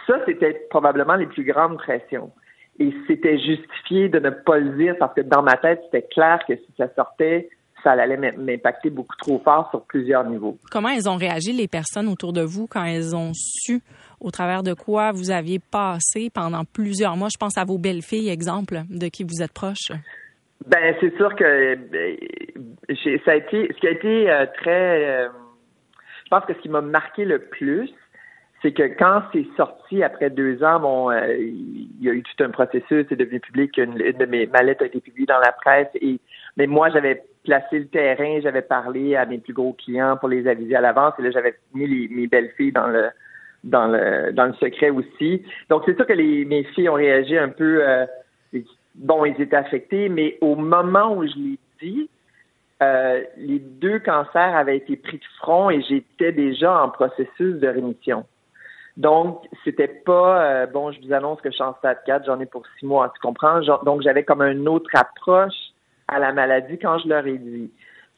ça, 0.07 0.19
c'était 0.25 0.53
probablement 0.69 1.15
les 1.15 1.27
plus 1.27 1.43
grandes 1.43 1.77
pressions. 1.77 2.31
Et 2.79 2.93
c'était 3.07 3.37
justifié 3.37 4.09
de 4.09 4.19
ne 4.19 4.29
pas 4.29 4.57
le 4.57 4.71
dire 4.71 4.95
parce 4.97 5.13
que 5.13 5.21
dans 5.21 5.41
ma 5.41 5.57
tête, 5.57 5.81
c'était 5.85 6.07
clair 6.07 6.39
que 6.47 6.55
si 6.55 6.73
ça 6.77 6.87
sortait, 6.95 7.49
ça 7.85 7.91
allait 7.91 8.17
m'impacter 8.17 8.89
beaucoup 8.89 9.15
trop 9.15 9.39
fort 9.39 9.69
sur 9.69 9.83
plusieurs 9.83 10.25
niveaux. 10.25 10.57
Comment 10.71 10.89
elles 10.89 11.07
ont 11.07 11.17
réagi, 11.17 11.53
les 11.53 11.67
personnes 11.67 12.07
autour 12.07 12.33
de 12.33 12.41
vous, 12.41 12.65
quand 12.65 12.83
elles 12.83 13.15
ont 13.15 13.31
su 13.33 13.81
au 14.19 14.31
travers 14.31 14.63
de 14.63 14.73
quoi 14.73 15.11
vous 15.11 15.29
aviez 15.29 15.59
passé 15.59 16.31
pendant 16.33 16.65
plusieurs 16.65 17.15
mois? 17.15 17.27
Je 17.31 17.37
pense 17.37 17.57
à 17.59 17.63
vos 17.63 17.77
belles-filles, 17.77 18.29
exemple, 18.29 18.81
de 18.89 19.07
qui 19.07 19.23
vous 19.23 19.43
êtes 19.43 19.53
proche. 19.53 19.91
Ben, 20.65 20.95
c'est 20.99 21.15
sûr 21.15 21.35
que 21.35 21.75
ben, 21.75 22.17
ça 23.23 23.31
a 23.31 23.35
été, 23.35 23.69
ce 23.71 23.79
qui 23.79 23.87
a 23.87 23.91
été 23.91 24.31
euh, 24.31 24.45
très, 24.57 25.05
euh, 25.05 25.27
je 26.23 26.29
pense 26.31 26.43
que 26.45 26.55
ce 26.55 26.59
qui 26.59 26.69
m'a 26.69 26.81
marqué 26.81 27.23
le 27.23 27.37
plus, 27.37 27.91
c'est 28.63 28.71
que 28.71 28.83
quand 28.97 29.21
c'est 29.31 29.45
sorti 29.57 30.01
après 30.01 30.31
deux 30.31 30.63
ans, 30.63 30.79
bon, 30.79 31.11
euh, 31.11 31.35
il 31.37 32.01
y 32.01 32.09
a 32.09 32.13
eu 32.13 32.23
tout 32.23 32.43
un 32.43 32.49
processus, 32.49 33.05
c'est 33.09 33.15
devenu 33.15 33.39
public, 33.41 33.77
une, 33.77 34.01
une, 34.01 34.17
de 34.17 34.25
mes 34.25 34.47
mallettes 34.47 34.81
a 34.81 34.85
été 34.85 35.01
publiée 35.01 35.27
dans 35.27 35.39
la 35.39 35.51
presse, 35.51 35.89
et 36.01 36.19
mais 36.57 36.65
moi 36.65 36.89
j'avais 36.89 37.21
placé 37.45 37.79
le 37.79 37.87
terrain, 37.87 38.39
j'avais 38.41 38.61
parlé 38.61 39.15
à 39.15 39.25
mes 39.25 39.37
plus 39.37 39.53
gros 39.53 39.73
clients 39.73 40.17
pour 40.17 40.29
les 40.29 40.47
aviser 40.47 40.75
à 40.75 40.81
l'avance, 40.81 41.13
et 41.19 41.21
là 41.21 41.31
j'avais 41.31 41.55
mis 41.73 42.07
mes 42.09 42.27
belles 42.27 42.51
filles 42.57 42.71
dans 42.71 42.87
le 42.87 43.09
dans 43.63 43.87
le 43.87 44.31
dans 44.31 44.45
le 44.45 44.53
secret 44.53 44.89
aussi. 44.89 45.43
Donc 45.69 45.83
c'est 45.85 45.95
sûr 45.95 46.05
que 46.05 46.13
les, 46.13 46.45
mes 46.45 46.63
filles 46.63 46.89
ont 46.89 46.95
réagi 46.95 47.37
un 47.37 47.49
peu, 47.49 47.87
euh, 47.87 48.05
bon, 48.95 49.25
ils 49.25 49.39
étaient 49.41 49.55
affectés, 49.55 50.09
mais 50.09 50.37
au 50.41 50.55
moment 50.55 51.15
où 51.15 51.27
je 51.27 51.35
l'ai 51.35 51.59
dit, 51.81 52.09
euh, 52.83 53.21
les 53.37 53.59
deux 53.59 53.99
cancers 53.99 54.55
avaient 54.55 54.77
été 54.77 54.95
pris 54.95 55.17
de 55.17 55.25
front 55.39 55.69
et 55.69 55.81
j'étais 55.81 56.31
déjà 56.31 56.83
en 56.83 56.89
processus 56.89 57.55
de 57.55 57.67
rémission. 57.67 58.25
Donc, 58.97 59.41
c'était 59.63 59.89
pas 60.05 60.41
euh, 60.41 60.65
bon, 60.67 60.91
je 60.91 61.01
vous 61.01 61.13
annonce 61.13 61.41
que 61.41 61.49
je 61.49 61.55
suis 61.55 61.63
en 61.63 61.75
stade 61.75 61.99
4, 62.05 62.25
j'en 62.25 62.39
ai 62.39 62.45
pour 62.45 62.63
six 62.79 62.85
mois, 62.85 63.11
tu 63.13 63.19
comprends? 63.19 63.59
donc, 63.83 64.01
j'avais 64.01 64.23
comme 64.23 64.41
une 64.41 64.67
autre 64.69 64.89
approche 64.93 65.64
à 66.07 66.19
la 66.19 66.33
maladie 66.33 66.77
quand 66.77 66.99
je 66.99 67.07
leur 67.07 67.25
ai 67.27 67.37
dit. 67.37 67.71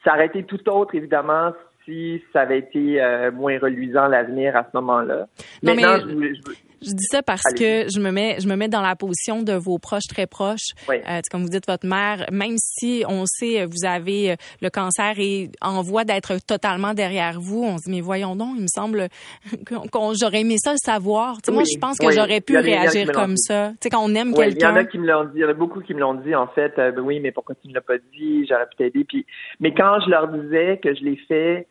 Ça 0.03 0.13
aurait 0.13 0.27
été 0.27 0.43
tout 0.43 0.69
autre, 0.69 0.95
évidemment, 0.95 1.53
si 1.85 2.21
ça 2.33 2.41
avait 2.41 2.59
été 2.59 3.01
euh, 3.01 3.31
moins 3.31 3.57
reluisant 3.59 4.07
l'avenir 4.07 4.55
à 4.55 4.63
ce 4.63 4.77
moment-là. 4.77 5.27
mais 5.63 5.75
Je 5.75 6.66
dis 6.93 7.07
ça 7.09 7.21
parce 7.21 7.53
que 7.57 7.87
je 7.89 7.99
me 7.99 8.11
mets, 8.11 8.37
je 8.39 8.47
me 8.47 8.55
mets 8.55 8.67
dans 8.67 8.81
la 8.81 8.95
position 8.95 9.41
de 9.41 9.53
vos 9.53 9.77
proches 9.77 10.07
très 10.07 10.27
proches. 10.27 10.73
Oui. 10.89 10.97
Euh, 11.07 11.21
comme 11.31 11.43
vous 11.43 11.49
dites, 11.49 11.67
votre 11.67 11.87
mère, 11.87 12.25
même 12.31 12.55
si 12.57 13.03
on 13.07 13.25
sait 13.25 13.65
vous 13.65 13.85
avez 13.85 14.31
euh, 14.31 14.35
le 14.61 14.69
cancer 14.69 15.13
et 15.17 15.49
en 15.61 15.81
voie 15.81 16.03
d'être 16.03 16.37
totalement 16.45 16.93
derrière 16.93 17.39
vous, 17.39 17.63
on 17.63 17.77
se 17.77 17.85
dit 17.85 17.91
mais 17.91 18.01
voyons 18.01 18.35
donc, 18.35 18.55
il 18.55 18.63
me 18.63 18.67
semble 18.67 19.07
qu'on 19.91 20.13
j'aurais 20.13 20.41
aimé 20.41 20.55
ça 20.57 20.71
le 20.71 20.77
savoir. 20.77 21.37
moi, 21.49 21.63
je 21.63 21.77
pense 21.79 21.97
que 21.97 22.11
j'aurais 22.11 22.41
pu 22.41 22.57
réagir 22.57 23.11
comme 23.11 23.37
ça. 23.37 23.71
Tu 23.71 23.77
sais, 23.83 23.89
quand 23.89 24.03
on 24.03 24.13
aime 24.15 24.33
quelqu'un. 24.33 24.69
Il 24.69 24.71
y 24.71 24.73
en 24.73 24.75
a 24.75 24.85
qui 24.85 24.99
me 24.99 25.07
l'ont 25.07 25.25
dit. 25.25 25.31
Il 25.35 25.41
y 25.41 25.45
en 25.45 25.49
a 25.49 25.53
beaucoup 25.53 25.81
qui 25.81 25.93
me 25.93 25.99
l'ont 25.99 26.15
dit 26.15 26.35
en 26.35 26.47
fait. 26.47 26.77
Euh, 26.77 26.91
ben 26.91 27.01
oui, 27.01 27.19
mais 27.19 27.31
pourquoi 27.31 27.55
tu 27.55 27.67
ne 27.67 27.73
l'as 27.73 27.81
pas 27.81 27.97
dit? 27.97 28.45
J'aurais 28.47 28.67
pu 28.67 28.75
t'aider. 28.77 29.03
Puis, 29.03 29.25
mais 29.59 29.73
quand 29.73 29.99
je 30.05 30.09
leur 30.09 30.27
disais 30.27 30.79
que 30.81 30.93
je 30.95 31.03
l'ai 31.03 31.17
fait 31.27 31.67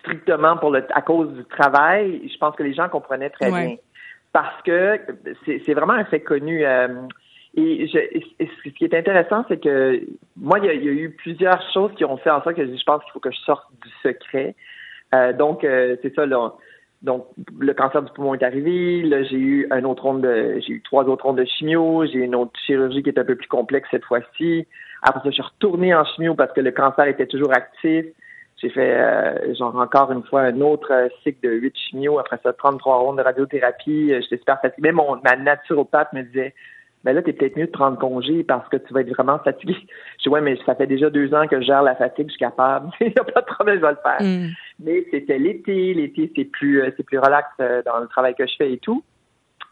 strictement 0.00 0.56
pour 0.56 0.70
le, 0.70 0.84
à 0.94 1.02
cause 1.02 1.32
du 1.32 1.44
travail, 1.44 2.28
je 2.32 2.38
pense 2.38 2.56
que 2.56 2.62
les 2.62 2.74
gens 2.74 2.88
comprenaient 2.88 3.30
très 3.30 3.50
bien 3.50 3.76
parce 4.36 4.60
que 4.64 5.00
c'est 5.46 5.72
vraiment 5.72 5.94
un 5.94 6.04
fait 6.04 6.20
connu. 6.20 6.66
Euh, 6.66 6.88
et, 7.54 7.86
je, 7.86 7.98
ce 8.64 8.68
qui 8.68 8.84
est 8.84 8.92
intéressant, 8.92 9.46
c'est 9.48 9.58
que 9.58 10.02
moi, 10.36 10.58
il 10.58 10.66
y, 10.66 10.68
a, 10.68 10.74
eu 10.74 11.08
plusieurs 11.08 11.62
choses 11.72 11.90
qui 11.96 12.04
ont 12.04 12.18
fait 12.18 12.28
en 12.28 12.42
sorte 12.42 12.54
que 12.54 12.66
je 12.66 12.84
pense 12.84 13.02
qu'il 13.02 13.12
faut 13.14 13.20
que 13.20 13.30
je 13.30 13.38
sorte 13.38 13.64
du 13.82 13.88
secret. 14.02 14.54
Euh, 15.14 15.32
donc, 15.32 15.64
euh, 15.64 15.96
c'est 16.02 16.14
ça, 16.14 16.26
là. 16.26 16.52
Donc, 17.00 17.28
le 17.58 17.72
cancer 17.72 18.02
du 18.02 18.12
poumon 18.12 18.34
est 18.34 18.42
arrivé. 18.42 19.02
Là, 19.04 19.22
j'ai 19.22 19.38
eu 19.38 19.68
un 19.70 19.84
autre 19.84 20.02
ronde 20.02 20.20
de, 20.20 20.60
j'ai 20.60 20.74
eu 20.74 20.82
trois 20.82 21.04
autres 21.04 21.24
rondes 21.24 21.38
de 21.38 21.46
chimio. 21.46 22.04
J'ai 22.04 22.18
une 22.18 22.34
autre 22.34 22.52
chirurgie 22.66 23.02
qui 23.02 23.08
est 23.08 23.18
un 23.18 23.24
peu 23.24 23.36
plus 23.36 23.48
complexe 23.48 23.88
cette 23.90 24.04
fois-ci. 24.04 24.66
Après 25.00 25.20
ça, 25.20 25.30
je 25.30 25.34
suis 25.36 25.42
retournée 25.42 25.94
en 25.94 26.04
chimio 26.04 26.34
parce 26.34 26.52
que 26.52 26.60
le 26.60 26.72
cancer 26.72 27.06
était 27.06 27.26
toujours 27.26 27.54
actif. 27.54 28.04
J'ai 28.58 28.70
fait 28.70 28.96
euh, 28.96 29.54
genre 29.54 29.76
encore 29.76 30.10
une 30.12 30.22
fois 30.22 30.42
un 30.42 30.60
autre 30.62 30.90
euh, 30.90 31.08
cycle 31.22 31.46
de 31.46 31.52
8 31.52 31.76
chimio, 31.76 32.18
après 32.18 32.38
ça 32.42 32.54
33 32.54 32.98
rondes 32.98 33.18
de 33.18 33.22
radiothérapie. 33.22 34.12
Euh, 34.12 34.20
j'étais 34.22 34.38
super 34.38 34.60
fatiguée. 34.62 34.88
Même 34.88 34.96
mon, 34.96 35.20
ma 35.22 35.36
naturopathe 35.36 36.12
me 36.14 36.22
disait 36.22 36.54
ben 37.04 37.14
là, 37.14 37.22
t'es 37.22 37.34
peut-être 37.34 37.56
mieux 37.56 37.66
de 37.66 37.70
prendre 37.70 37.98
congé 37.98 38.42
parce 38.44 38.66
que 38.68 38.78
tu 38.78 38.94
vas 38.94 39.02
être 39.02 39.10
vraiment 39.10 39.38
fatigué. 39.40 39.76
Je 40.18 40.22
dis 40.22 40.28
ouais, 40.30 40.40
mais 40.40 40.58
ça 40.64 40.74
fait 40.74 40.86
déjà 40.86 41.10
deux 41.10 41.34
ans 41.34 41.46
que 41.46 41.60
je 41.60 41.66
gère 41.66 41.82
la 41.82 41.94
fatigue, 41.94 42.28
je 42.28 42.32
suis 42.32 42.40
capable. 42.40 42.90
Il 43.00 43.08
n'y 43.08 43.12
a 43.20 43.24
pas 43.24 43.42
de 43.42 43.46
problème, 43.46 43.76
je 43.76 43.82
vais 43.82 43.90
le 43.90 43.98
faire. 44.02 44.22
Mm. 44.22 44.50
Mais 44.80 45.06
c'était 45.10 45.38
l'été, 45.38 45.92
l'été, 45.92 46.32
c'est 46.34 46.44
plus 46.44 46.82
c'est 46.96 47.04
plus 47.04 47.18
relax 47.18 47.48
dans 47.58 47.98
le 47.98 48.08
travail 48.08 48.34
que 48.34 48.46
je 48.46 48.56
fais 48.56 48.72
et 48.72 48.78
tout. 48.78 49.04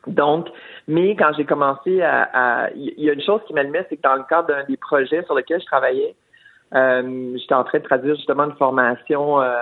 Donc, 0.07 0.49
mais 0.87 1.17
quand 1.17 1.33
j'ai 1.35 1.47
commencé 1.47 2.03
à, 2.03 2.69
il 2.77 2.93
y 2.99 3.09
a 3.09 3.15
une 3.15 3.23
chose 3.23 3.41
qui 3.47 3.55
m'allumait, 3.55 3.87
c'est 3.89 3.97
que 3.97 4.03
dans 4.03 4.17
le 4.17 4.25
cadre 4.29 4.49
d'un 4.49 4.65
des 4.65 4.77
projets 4.77 5.23
sur 5.25 5.35
lesquels 5.35 5.61
je 5.61 5.67
travaillais, 5.67 6.15
euh, 6.15 6.24
J'étais 6.75 7.55
en 7.55 7.65
train 7.65 7.79
de 7.79 7.85
traduire 7.85 8.17
justement 8.17 8.45
une 8.45 8.57
formation. 8.57 9.41
Euh, 9.41 9.55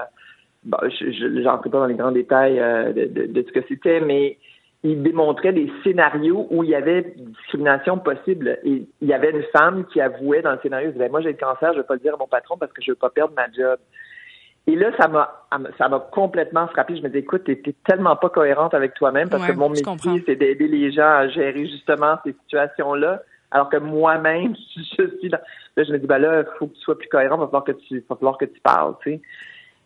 bon, 0.65 0.79
je 0.89 1.43
n'entrais 1.43 1.71
pas 1.71 1.79
dans 1.79 1.87
les 1.87 1.95
grands 1.95 2.13
détails 2.13 2.59
euh, 2.59 2.93
de, 2.93 3.05
de, 3.05 3.27
de, 3.27 3.47
ce 3.47 3.53
que 3.53 3.61
c'était, 3.69 4.01
mais 4.01 4.39
il 4.83 5.03
démontrait 5.03 5.53
des 5.53 5.71
scénarios 5.85 6.47
où 6.51 6.65
il 6.65 6.71
y 6.71 6.75
avait 6.75 7.15
discrimination 7.17 7.99
possible. 7.99 8.59
Et 8.65 8.87
il 9.01 9.09
y 9.09 9.13
avait 9.13 9.31
une 9.31 9.45
femme 9.53 9.85
qui 9.93 10.01
avouait 10.01 10.43
dans 10.43 10.53
le 10.53 10.59
scénario, 10.63 10.89
elle 10.89 10.95
disait, 10.95 11.09
moi 11.09 11.21
j'ai 11.21 11.33
le 11.33 11.39
cancer, 11.39 11.73
je 11.73 11.79
ne 11.79 11.83
vais 11.83 11.87
pas 11.87 11.95
le 11.95 12.01
dire 12.01 12.15
à 12.15 12.17
mon 12.17 12.27
patron 12.27 12.57
parce 12.57 12.73
que 12.73 12.83
je 12.83 12.91
ne 12.91 12.95
veux 12.95 12.99
pas 12.99 13.11
perdre 13.11 13.35
ma 13.37 13.51
job. 13.53 13.79
Et 14.69 14.77
là, 14.77 14.91
ça 14.99 15.09
m'a 15.09 15.45
ça 15.77 15.89
m'a 15.89 15.99
complètement 15.99 16.69
frappé. 16.69 16.97
Je 16.97 17.03
me 17.03 17.09
dis, 17.09 17.19
écoute, 17.19 17.45
t'es 17.45 17.61
tellement 17.85 18.15
pas 18.15 18.29
cohérente 18.29 18.75
avec 18.75 18.95
toi-même 18.95 19.29
parce 19.29 19.47
que 19.47 19.53
mon 19.53 19.69
métier, 19.69 20.23
c'est 20.25 20.37
d'aider 20.37 20.69
les 20.69 20.93
gens 20.93 21.03
à 21.03 21.29
gérer 21.29 21.67
justement 21.67 22.17
ces 22.25 22.33
situations-là. 22.45 23.23
Alors 23.53 23.69
que 23.69 23.77
moi-même, 23.77 24.55
je 24.77 25.19
suis 25.19 25.29
là. 25.29 25.41
Là, 25.77 25.85
je 25.85 25.93
me 25.93 25.99
dis, 25.99 26.07
ben 26.07 26.19
là, 26.19 26.41
il 26.41 26.59
faut 26.59 26.67
que 26.67 26.75
tu 26.75 26.81
sois 26.81 26.99
plus 26.99 27.09
cohérent, 27.09 27.37
il 27.37 27.41
va 27.41 27.47
falloir 27.47 27.65
que 27.65 27.73
tu, 27.73 28.05
va 28.09 28.17
falloir 28.17 28.39
que 28.39 28.47
tu 28.47 28.61
parles, 28.61 28.95
tu 29.03 29.13
sais. 29.13 29.21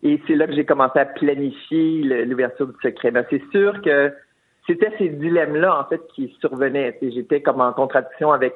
Et 0.02 0.20
c'est 0.26 0.34
là 0.34 0.46
que 0.46 0.54
j'ai 0.54 0.64
commencé 0.64 0.98
à 0.98 1.06
planifier 1.06 2.02
l'ouverture 2.24 2.66
du 2.66 2.74
secret. 2.82 3.10
Mais 3.10 3.24
c'est 3.30 3.42
sûr 3.50 3.80
que 3.82 4.12
c'était 4.66 4.92
ces 4.98 5.08
dilemmes-là, 5.08 5.80
en 5.80 5.84
fait, 5.84 6.00
qui 6.14 6.34
survenaient. 6.40 6.98
J'étais 7.02 7.40
comme 7.40 7.60
en 7.60 7.72
contradiction 7.72 8.32
avec 8.32 8.54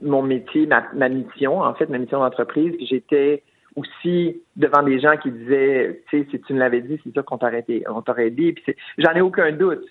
mon 0.00 0.22
métier, 0.22 0.66
ma, 0.66 0.84
ma 0.94 1.08
mission, 1.08 1.60
en 1.60 1.74
fait, 1.74 1.88
ma 1.88 1.98
mission 1.98 2.20
d'entreprise. 2.20 2.74
J'étais 2.88 3.42
aussi 3.76 4.42
devant 4.56 4.82
des 4.82 5.00
gens 5.00 5.16
qui 5.16 5.30
disaient, 5.30 6.02
tu 6.08 6.22
sais, 6.22 6.28
si 6.30 6.40
tu 6.40 6.54
me 6.54 6.58
l'avais 6.58 6.80
dit, 6.80 7.00
c'est 7.04 7.12
sûr 7.12 7.24
qu'on 7.24 7.38
t'aurait 7.38 7.64
on 7.88 8.02
t'aurait 8.02 8.28
aidé. 8.28 8.54
J'en 8.98 9.12
ai 9.12 9.20
aucun 9.20 9.52
doute. 9.52 9.84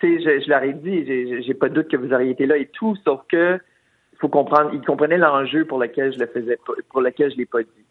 Tu 0.00 0.18
sais, 0.18 0.22
je, 0.40 0.44
je 0.44 0.50
leur 0.50 0.62
ai 0.64 0.72
dit, 0.72 1.42
j'ai 1.42 1.54
pas 1.54 1.68
de 1.68 1.74
doute 1.74 1.88
que 1.88 1.96
vous 1.96 2.12
auriez 2.12 2.30
été 2.30 2.46
là 2.46 2.56
et 2.56 2.66
tout, 2.66 2.96
sauf 3.04 3.20
que 3.28 3.58
faut 4.22 4.28
comprendre, 4.28 4.70
il 4.72 4.80
comprenait 4.82 5.18
l'enjeu 5.18 5.64
pour 5.64 5.80
lequel 5.80 6.12
je 6.12 6.18
le 6.20 6.26
faisais, 6.26 6.56
pour 6.90 7.00
lequel 7.00 7.32
je 7.32 7.36
l'ai 7.36 7.46
pas 7.46 7.62
dit. 7.62 7.84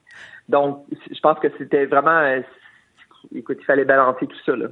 Donc, 0.48 0.86
je 1.12 1.20
pense 1.20 1.38
que 1.40 1.50
c'était 1.58 1.86
vraiment 1.86 2.20
euh, 2.20 2.40
écoute, 3.36 3.58
il 3.60 3.66
fallait 3.66 3.86
balancer 3.86 4.28
tout 4.28 4.38
ça. 4.46 4.56
Là. 4.56 4.68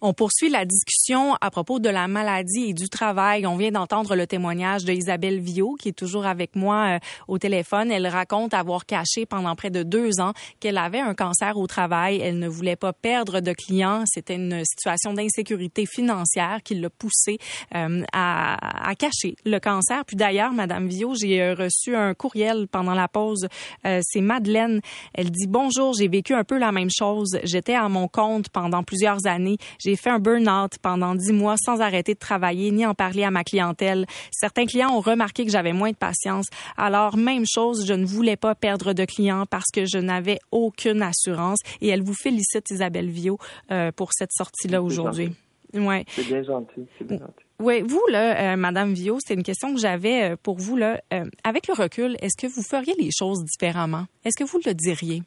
On 0.00 0.12
poursuit 0.12 0.48
la 0.48 0.64
discussion 0.64 1.34
à 1.40 1.50
propos 1.50 1.78
de 1.78 1.88
la 1.88 2.08
maladie 2.08 2.70
et 2.70 2.74
du 2.74 2.88
travail. 2.88 3.46
On 3.46 3.56
vient 3.56 3.70
d'entendre 3.70 4.14
le 4.16 4.26
témoignage 4.26 4.84
de 4.84 4.92
Isabelle 4.92 5.40
Viau, 5.40 5.74
qui 5.78 5.90
est 5.90 5.98
toujours 5.98 6.26
avec 6.26 6.56
moi 6.56 6.96
euh, 6.96 6.98
au 7.28 7.38
téléphone. 7.38 7.90
Elle 7.90 8.06
raconte 8.06 8.54
avoir 8.54 8.86
caché 8.86 9.26
pendant 9.26 9.54
près 9.54 9.70
de 9.70 9.82
deux 9.82 10.20
ans 10.20 10.32
qu'elle 10.60 10.78
avait 10.78 11.00
un 11.00 11.14
cancer 11.14 11.56
au 11.56 11.66
travail. 11.66 12.20
Elle 12.22 12.38
ne 12.38 12.48
voulait 12.48 12.76
pas 12.76 12.92
perdre 12.92 13.40
de 13.40 13.52
clients. 13.52 14.04
C'était 14.06 14.36
une 14.36 14.64
situation 14.64 15.12
d'insécurité 15.12 15.86
financière 15.86 16.60
qui 16.64 16.74
l'a 16.74 16.90
poussée 16.90 17.38
euh, 17.74 18.02
à, 18.12 18.92
cacher 18.98 19.36
le 19.44 19.58
cancer. 19.58 20.04
Puis 20.06 20.16
d'ailleurs, 20.16 20.52
Madame 20.52 20.88
Viau, 20.88 21.14
j'ai 21.14 21.52
reçu 21.52 21.94
un 21.94 22.14
courriel 22.14 22.66
pendant 22.68 22.94
la 22.94 23.08
pause. 23.08 23.46
Euh, 23.86 24.00
C'est 24.02 24.20
Madeleine. 24.20 24.80
Elle 25.14 25.30
dit 25.30 25.46
bonjour, 25.46 25.94
j'ai 25.94 26.08
vécu 26.08 26.34
un 26.34 26.44
peu 26.44 26.58
la 26.58 26.72
même 26.72 26.90
chose. 26.90 27.38
À 27.74 27.88
mon 27.88 28.08
compte 28.08 28.48
pendant 28.48 28.82
plusieurs 28.82 29.26
années. 29.26 29.58
J'ai 29.78 29.96
fait 29.96 30.10
un 30.10 30.18
burn-out 30.18 30.78
pendant 30.80 31.14
dix 31.14 31.32
mois 31.32 31.56
sans 31.56 31.80
arrêter 31.80 32.14
de 32.14 32.18
travailler 32.18 32.70
ni 32.70 32.86
en 32.86 32.94
parler 32.94 33.24
à 33.24 33.30
ma 33.30 33.44
clientèle. 33.44 34.06
Certains 34.30 34.66
clients 34.66 34.90
ont 34.90 35.00
remarqué 35.00 35.44
que 35.44 35.50
j'avais 35.50 35.72
moins 35.72 35.90
de 35.90 35.96
patience. 35.96 36.46
Alors, 36.76 37.16
même 37.16 37.44
chose, 37.46 37.86
je 37.86 37.94
ne 37.94 38.04
voulais 38.04 38.36
pas 38.36 38.54
perdre 38.54 38.92
de 38.92 39.04
clients 39.04 39.44
parce 39.48 39.70
que 39.72 39.84
je 39.84 39.98
n'avais 39.98 40.38
aucune 40.50 41.02
assurance. 41.02 41.58
Et 41.80 41.88
elle 41.88 42.02
vous 42.02 42.14
félicite, 42.14 42.70
Isabelle 42.70 43.08
Vio, 43.08 43.38
euh, 43.70 43.92
pour 43.92 44.10
cette 44.12 44.32
sortie-là 44.32 44.82
aujourd'hui. 44.82 45.32
Ouais. 45.74 46.04
C'est 46.08 46.26
bien 46.26 46.42
gentil. 46.42 46.86
C'est 46.98 47.06
bien 47.06 47.18
gentil. 47.18 47.44
Oui, 47.58 47.82
vous, 47.82 48.02
là, 48.10 48.52
euh, 48.52 48.56
Madame 48.56 48.92
Vio, 48.92 49.18
c'est 49.24 49.34
une 49.34 49.42
question 49.42 49.74
que 49.74 49.80
j'avais 49.80 50.32
euh, 50.32 50.36
pour 50.40 50.58
vous. 50.58 50.76
Là. 50.76 51.00
avec 51.44 51.68
le 51.68 51.74
recul, 51.74 52.16
est-ce 52.20 52.36
que 52.36 52.46
vous 52.46 52.62
feriez 52.62 52.94
les 52.98 53.10
choses 53.16 53.44
différemment? 53.44 54.06
Est-ce 54.24 54.36
que 54.36 54.44
vous 54.44 54.60
le 54.64 54.74
diriez? 54.74 55.22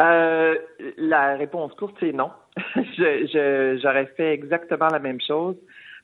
Euh, 0.00 0.56
la 0.96 1.36
réponse 1.36 1.74
courte, 1.74 1.96
c'est 2.00 2.12
non. 2.12 2.30
j'aurais 2.96 4.06
fait 4.16 4.32
exactement 4.32 4.88
la 4.88 4.98
même 4.98 5.20
chose 5.20 5.56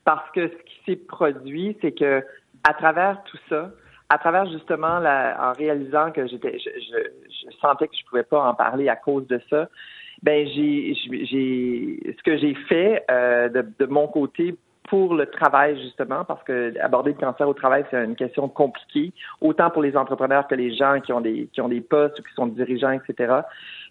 parce 0.05 0.31
que 0.33 0.49
ce 0.49 0.55
qui 0.65 0.81
s'est 0.87 0.97
produit, 0.97 1.77
c'est 1.81 1.93
que 1.93 2.23
à 2.65 2.75
travers 2.75 3.23
tout 3.25 3.39
ça, 3.49 3.71
à 4.09 4.19
travers 4.19 4.47
justement 4.51 4.99
la, 4.99 5.51
en 5.51 5.53
réalisant 5.53 6.11
que 6.13 6.27
j'étais, 6.27 6.59
je, 6.59 6.71
je, 6.71 7.51
je, 7.51 7.57
sentais 7.57 7.89
que 7.89 7.97
je 7.97 8.05
pouvais 8.07 8.23
pas 8.23 8.43
en 8.43 8.55
parler 8.55 8.89
à 8.89 8.97
cause 8.97 9.27
de 9.27 9.41
ça, 9.51 9.69
ben 10.23 10.47
j'ai, 10.49 10.95
j'ai 10.95 12.15
ce 12.17 12.23
que 12.23 12.37
j'ai 12.37 12.55
fait 12.69 13.05
euh, 13.11 13.49
de, 13.49 13.67
de 13.79 13.87
mon 13.87 14.07
côté 14.09 14.57
pour 14.88 15.14
le 15.14 15.26
travail, 15.26 15.81
justement, 15.81 16.25
parce 16.25 16.43
que 16.45 16.75
aborder 16.81 17.12
le 17.12 17.19
cancer 17.19 17.49
au 17.49 17.55
travail, 17.55 17.85
c'est 17.91 18.05
une 18.05 18.17
question 18.17 18.49
compliquée, 18.49 19.12
autant 19.41 19.71
pour 19.71 19.83
les 19.83 19.97
entrepreneurs 19.97 20.47
que 20.47 20.55
les 20.55 20.75
gens 20.75 21.00
qui 21.00 21.12
ont 21.12 21.21
des, 21.21 21.49
qui 21.53 21.61
ont 21.61 21.69
des 21.69 21.81
postes 21.81 22.19
ou 22.19 22.23
qui 22.23 22.35
sont 22.35 22.47
dirigeants, 22.47 22.91
etc. 22.93 23.41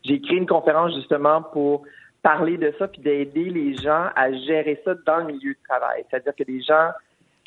J'ai 0.04 0.22
créé 0.22 0.38
une 0.38 0.46
conférence, 0.46 0.94
justement, 0.94 1.42
pour 1.42 1.84
parler 2.22 2.58
de 2.58 2.74
ça, 2.78 2.88
puis 2.88 3.02
d'aider 3.02 3.50
les 3.50 3.76
gens 3.76 4.08
à 4.16 4.32
gérer 4.32 4.82
ça 4.86 4.94
dans 5.06 5.18
le 5.18 5.26
milieu 5.26 5.54
du 5.54 5.60
travail. 5.68 6.06
C'est-à-dire 6.10 6.36
que 6.36 6.44
des 6.44 6.62
gens 6.62 6.92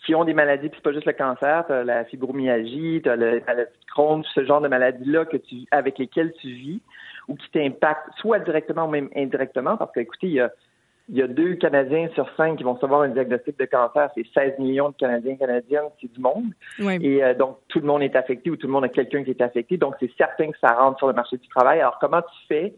qui 0.05 0.15
ont 0.15 0.25
des 0.25 0.35
maladies, 0.35 0.69
puis 0.69 0.79
c'est 0.79 0.89
pas 0.89 0.93
juste 0.93 1.07
le 1.07 1.13
cancer, 1.13 1.65
tu 1.67 1.73
as 1.73 1.85
la 1.85 2.05
fibromyalgie, 2.05 3.01
tu 3.03 3.09
as 3.09 3.17
la 3.17 3.41
maladie 3.41 3.71
de 3.71 3.91
Crohn, 3.93 4.23
ce 4.35 4.45
genre 4.45 4.61
de 4.61 4.69
maladies-là 4.69 5.25
que 5.25 5.37
tu, 5.37 5.65
avec 5.71 5.99
lesquelles 5.99 6.33
tu 6.41 6.49
vis 6.49 6.81
ou 7.29 7.35
qui 7.35 7.51
t'impactent 7.51 8.11
soit 8.19 8.39
directement 8.41 8.87
ou 8.87 8.91
même 8.91 9.09
indirectement, 9.17 9.77
parce 9.77 9.91
que, 9.93 10.01
écoutez, 10.01 10.27
il 10.27 10.35
y 10.35 10.41
a 10.41 10.51
il 11.09 11.17
y 11.17 11.23
a 11.23 11.29
deux 11.29 11.55
Canadiens 11.55 12.09
sur 12.15 12.29
cinq 12.37 12.57
qui 12.57 12.65
vont 12.65 12.75
recevoir 12.75 13.03
un 13.03 13.09
diagnostic 13.09 13.57
de 13.59 13.65
cancer. 13.67 14.11
C'est 14.15 14.27
16 14.35 14.59
millions 14.59 14.89
de 14.89 14.97
Canadiens 14.97 15.35
et 15.35 15.39
Canadiennes, 15.39 15.89
c'est 16.01 16.13
du 16.13 16.21
monde. 16.21 16.53
Et 17.01 17.23
euh, 17.23 17.35
donc, 17.35 17.59
tout 17.69 17.79
le 17.79 17.87
monde 17.87 18.03
est 18.03 18.17
affecté 18.17 18.51
ou 18.51 18.57
tout 18.57 18.67
le 18.67 18.73
monde 18.73 18.85
a 18.85 18.89
quelqu'un 18.89 19.23
qui 19.23 19.31
est 19.31 19.41
affecté. 19.41 19.77
Donc, 19.77 19.95
c'est 20.01 20.11
certain 20.17 20.51
que 20.51 20.59
ça 20.59 20.75
rentre 20.75 20.99
sur 20.99 21.07
le 21.07 21.13
marché 21.13 21.37
du 21.37 21.47
travail. 21.49 21.81
Alors, 21.81 21.99
comment 22.01 22.23
tu 22.23 22.47
fais 22.49 22.75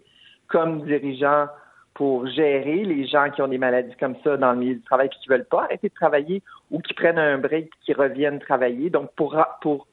comme 0.46 0.84
dirigeant 0.84 1.46
pour 1.94 2.26
gérer 2.28 2.84
les 2.84 3.06
gens 3.06 3.30
qui 3.30 3.40
ont 3.40 3.48
des 3.48 3.58
maladies 3.58 3.96
comme 3.98 4.14
ça 4.22 4.36
dans 4.36 4.52
le 4.52 4.58
milieu 4.58 4.74
du 4.74 4.82
travail 4.82 5.08
qui 5.08 5.28
ne 5.28 5.34
veulent 5.34 5.46
pas 5.46 5.64
arrêter 5.64 5.88
de 5.88 5.94
travailler 5.94 6.42
ou 6.70 6.80
qui 6.80 6.92
prennent 6.92 7.18
un 7.18 7.38
break 7.38 7.70
qui 7.80 7.94
reviennent 7.94 8.40
travailler? 8.40 8.90
Donc, 8.90 9.10
pour, 9.16 9.36
pour 9.62 9.86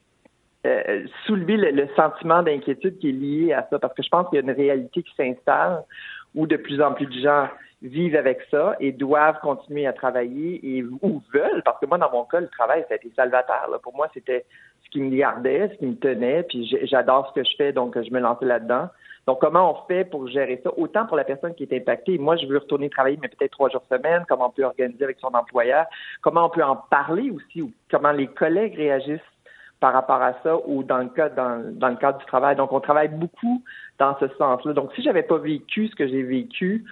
euh, 0.65 1.05
soulever 1.25 1.55
le, 1.55 1.71
le 1.71 1.87
sentiment 1.95 2.43
d'inquiétude 2.43 2.97
qui 2.97 3.09
est 3.09 3.13
lié 3.13 3.53
à 3.53 3.65
ça, 3.69 3.79
parce 3.79 3.93
que 3.93 4.03
je 4.03 4.09
pense 4.09 4.27
qu'il 4.27 4.39
y 4.39 4.41
a 4.41 4.43
une 4.43 4.55
réalité 4.55 5.03
qui 5.03 5.15
s'installe 5.15 5.83
où 6.35 6.47
de 6.47 6.57
plus 6.57 6.81
en 6.81 6.93
plus 6.93 7.07
de 7.07 7.19
gens 7.19 7.47
vivent 7.81 8.15
avec 8.15 8.39
ça 8.51 8.75
et 8.79 8.91
doivent 8.91 9.39
continuer 9.41 9.85
à 9.87 9.93
travailler 9.93 10.59
et 10.63 10.83
ou 10.83 11.21
veulent, 11.33 11.61
parce 11.63 11.79
que 11.79 11.85
moi, 11.85 11.97
dans 11.97 12.11
mon 12.11 12.23
cas, 12.23 12.39
le 12.39 12.47
travail, 12.47 12.83
ça 12.87 12.93
a 12.93 12.95
été 12.95 13.11
salvateur. 13.15 13.69
Pour 13.83 13.95
moi, 13.95 14.07
c'était 14.13 14.45
ce 14.83 14.89
qui 14.89 15.01
me 15.01 15.15
gardait, 15.15 15.69
ce 15.69 15.77
qui 15.79 15.87
me 15.87 15.95
tenait, 15.95 16.43
puis 16.43 16.65
j'adore 16.83 17.29
ce 17.29 17.41
que 17.41 17.47
je 17.47 17.55
fais, 17.57 17.73
donc 17.73 18.01
je 18.01 18.11
me 18.11 18.19
lançais 18.19 18.45
là-dedans. 18.45 18.89
Donc, 19.27 19.41
comment 19.41 19.71
on 19.71 19.87
fait 19.87 20.05
pour 20.05 20.27
gérer 20.27 20.61
ça? 20.63 20.71
Autant 20.77 21.07
pour 21.07 21.17
la 21.17 21.23
personne 21.23 21.55
qui 21.55 21.63
est 21.63 21.73
impactée. 21.73 22.19
Moi, 22.19 22.35
je 22.37 22.45
veux 22.45 22.59
retourner 22.59 22.91
travailler, 22.91 23.17
mais 23.19 23.27
peut-être 23.27 23.53
trois 23.53 23.69
jours 23.69 23.83
semaine. 23.89 24.23
Comment 24.29 24.47
on 24.47 24.51
peut 24.51 24.63
organiser 24.63 25.03
avec 25.03 25.17
son 25.19 25.33
employeur? 25.33 25.87
Comment 26.21 26.45
on 26.45 26.49
peut 26.49 26.63
en 26.63 26.75
parler 26.75 27.31
aussi? 27.31 27.63
Ou 27.63 27.71
comment 27.89 28.11
les 28.11 28.27
collègues 28.27 28.75
réagissent 28.75 29.19
par 29.79 29.93
rapport 29.93 30.21
à 30.21 30.33
ça 30.43 30.57
ou 30.67 30.83
dans 30.83 30.99
le 30.99 31.09
cas 31.09 31.29
dans, 31.29 31.61
dans 31.73 31.89
le 31.89 31.95
cadre 31.95 32.19
du 32.19 32.25
travail. 32.25 32.55
Donc, 32.55 32.71
on 32.71 32.79
travaille 32.79 33.09
beaucoup 33.09 33.63
dans 33.99 34.17
ce 34.19 34.27
sens-là. 34.37 34.73
Donc, 34.73 34.91
si 34.93 35.01
j'avais 35.01 35.23
pas 35.23 35.37
vécu 35.37 35.87
ce 35.87 35.95
que 35.95 36.07
j'ai 36.07 36.23
vécu, 36.23 36.85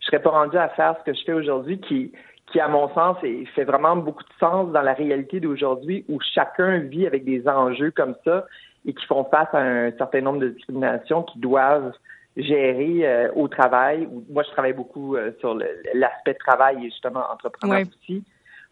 je 0.00 0.06
serais 0.06 0.20
pas 0.20 0.30
rendu 0.30 0.56
à 0.56 0.68
faire 0.68 0.96
ce 0.98 1.10
que 1.10 1.16
je 1.16 1.24
fais 1.24 1.32
aujourd'hui 1.32 1.78
qui, 1.80 2.12
qui, 2.50 2.60
à 2.60 2.68
mon 2.68 2.92
sens, 2.94 3.16
fait 3.54 3.64
vraiment 3.64 3.96
beaucoup 3.96 4.24
de 4.24 4.38
sens 4.38 4.70
dans 4.72 4.82
la 4.82 4.92
réalité 4.92 5.40
d'aujourd'hui 5.40 6.04
où 6.08 6.18
chacun 6.34 6.78
vit 6.78 7.06
avec 7.06 7.24
des 7.24 7.48
enjeux 7.48 7.90
comme 7.90 8.14
ça 8.24 8.46
et 8.84 8.92
qui 8.92 9.06
font 9.06 9.24
face 9.24 9.48
à 9.52 9.58
un 9.58 9.92
certain 9.92 10.20
nombre 10.20 10.40
de 10.40 10.48
discriminations 10.48 11.22
qui 11.22 11.38
doivent 11.38 11.92
gérer 12.36 13.06
euh, 13.06 13.30
au 13.34 13.48
travail. 13.48 14.08
Moi, 14.30 14.42
je 14.42 14.50
travaille 14.50 14.72
beaucoup 14.72 15.16
euh, 15.16 15.32
sur 15.40 15.54
l'aspect 15.94 16.34
travail 16.34 16.78
et 16.84 16.90
justement 16.90 17.22
entrepreneur 17.30 17.82
aussi. 17.82 18.24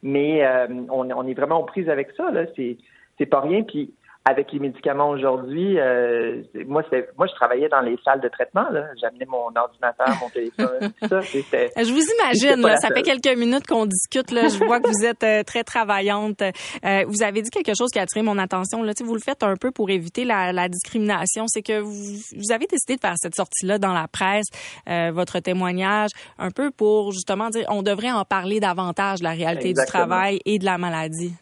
Mais 0.03 0.45
euh, 0.45 0.67
on, 0.91 1.11
on, 1.11 1.27
est 1.27 1.35
vraiment 1.35 1.61
aux 1.61 1.65
prises 1.65 1.89
avec 1.89 2.11
ça. 2.17 2.31
Là. 2.31 2.47
C'est, 2.57 2.79
c'est 3.19 3.27
pas 3.27 3.41
rien. 3.41 3.63
Puis 3.63 3.93
avec 4.27 4.53
les 4.53 4.59
médicaments 4.59 5.09
aujourd'hui, 5.09 5.79
euh, 5.79 6.43
moi, 6.67 6.83
moi, 7.17 7.27
je 7.27 7.35
travaillais 7.35 7.71
dans 7.71 7.81
les 7.81 7.97
salles 8.05 8.21
de 8.21 8.29
traitement. 8.29 8.67
J'amenais 9.01 9.25
mon 9.25 9.47
ordinateur, 9.57 10.09
mon 10.21 10.29
téléphone, 10.29 10.93
tout 11.01 11.09
ça. 11.09 11.21
Je 11.23 11.93
vous 11.93 12.05
imagine, 12.19 12.61
là, 12.61 12.77
ça 12.77 12.89
fait 12.89 13.03
quelques 13.03 13.35
minutes 13.39 13.67
qu'on 13.67 13.87
discute. 13.87 14.31
Là, 14.31 14.49
je 14.49 14.63
vois 14.63 14.79
que 14.79 14.89
vous 14.89 15.07
êtes 15.07 15.25
euh, 15.25 15.43
très 15.43 15.65
travaillante. 15.65 16.43
Euh, 16.43 17.05
vous 17.09 17.23
avez 17.23 17.41
dit 17.41 17.49
quelque 17.49 17.73
chose 17.77 17.91
qui 17.91 17.99
a 17.99 18.03
attiré 18.03 18.23
mon 18.23 18.37
attention. 18.37 18.83
Là, 18.83 18.93
vous 19.03 19.15
le 19.15 19.21
faites 19.21 19.43
un 19.43 19.57
peu 19.57 19.71
pour 19.71 19.89
éviter 19.89 20.25
la, 20.25 20.53
la 20.53 20.69
discrimination. 20.69 21.47
C'est 21.49 21.63
que 21.63 21.81
vous, 21.81 21.91
vous, 22.37 22.53
avez 22.53 22.67
décidé 22.67 22.97
de 22.97 23.01
faire 23.01 23.15
cette 23.17 23.35
sortie-là 23.35 23.79
dans 23.79 23.95
la 23.95 24.07
presse, 24.07 24.49
euh, 24.89 25.13
votre 25.15 25.41
témoignage, 25.41 26.11
un 26.39 26.51
peu 26.51 26.71
pour 26.71 27.13
justement 27.13 27.49
dire 27.49 27.65
on 27.69 27.83
devrait 27.83 28.13
en 28.13 28.27
parler 28.27 28.61
davantage 28.61 29.21
de 29.21 29.25
la 29.25 29.31
réalité 29.31 29.73
du 29.73 29.85
travail 29.87 30.41
et 30.45 30.59
de 30.59 30.67
la 30.67 30.77
maladie. 30.77 31.33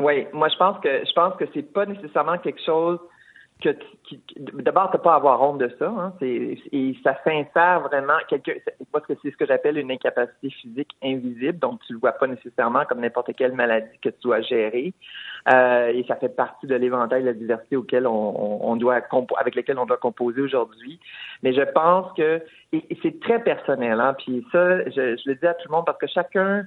Oui, 0.00 0.26
moi 0.32 0.48
je 0.48 0.56
pense 0.56 0.78
que 0.80 1.04
je 1.04 1.12
pense 1.12 1.36
que 1.36 1.44
c'est 1.52 1.72
pas 1.72 1.84
nécessairement 1.84 2.38
quelque 2.38 2.62
chose 2.64 2.98
que 3.60 3.76
d'abord 4.62 4.90
t'as 4.90 4.98
pas 4.98 5.12
à 5.12 5.16
avoir 5.16 5.42
honte 5.42 5.58
de 5.58 5.70
ça, 5.78 5.88
hein, 5.88 6.14
et 6.22 6.96
ça 7.04 7.18
s'insère 7.22 7.80
vraiment 7.80 8.16
quelqu'un 8.26 8.54
parce 8.90 9.04
que 9.06 9.12
c'est 9.22 9.30
ce 9.30 9.36
que 9.36 9.44
j'appelle 9.44 9.76
une 9.76 9.90
incapacité 9.90 10.48
physique 10.48 10.90
invisible, 11.02 11.58
donc 11.58 11.80
tu 11.86 11.92
le 11.92 11.98
vois 11.98 12.12
pas 12.12 12.26
nécessairement 12.26 12.86
comme 12.86 13.00
n'importe 13.00 13.34
quelle 13.36 13.52
maladie 13.52 13.98
que 14.02 14.08
tu 14.08 14.20
dois 14.22 14.40
gérer, 14.40 14.94
euh, 15.52 15.88
et 15.88 16.02
ça 16.08 16.16
fait 16.16 16.34
partie 16.34 16.66
de 16.66 16.74
l'éventail 16.74 17.20
de 17.20 17.26
la 17.26 17.34
diversité 17.34 17.76
auquel 17.76 18.06
on, 18.06 18.66
on, 18.66 18.76
doit 18.76 19.02
avec 19.38 19.54
lequel 19.54 19.78
on 19.78 19.84
doit 19.84 19.98
composer 19.98 20.40
aujourd'hui. 20.40 20.98
Mais 21.42 21.52
je 21.52 21.62
pense 21.72 22.10
que 22.14 22.42
et, 22.72 22.82
c'est 23.02 23.20
très 23.20 23.42
personnel, 23.42 24.00
hein, 24.00 24.14
puis 24.16 24.46
ça 24.50 24.84
je, 24.86 25.16
je 25.16 25.28
le 25.28 25.34
dis 25.34 25.46
à 25.46 25.52
tout 25.52 25.68
le 25.68 25.76
monde 25.76 25.84
parce 25.84 25.98
que 25.98 26.06
chacun 26.06 26.64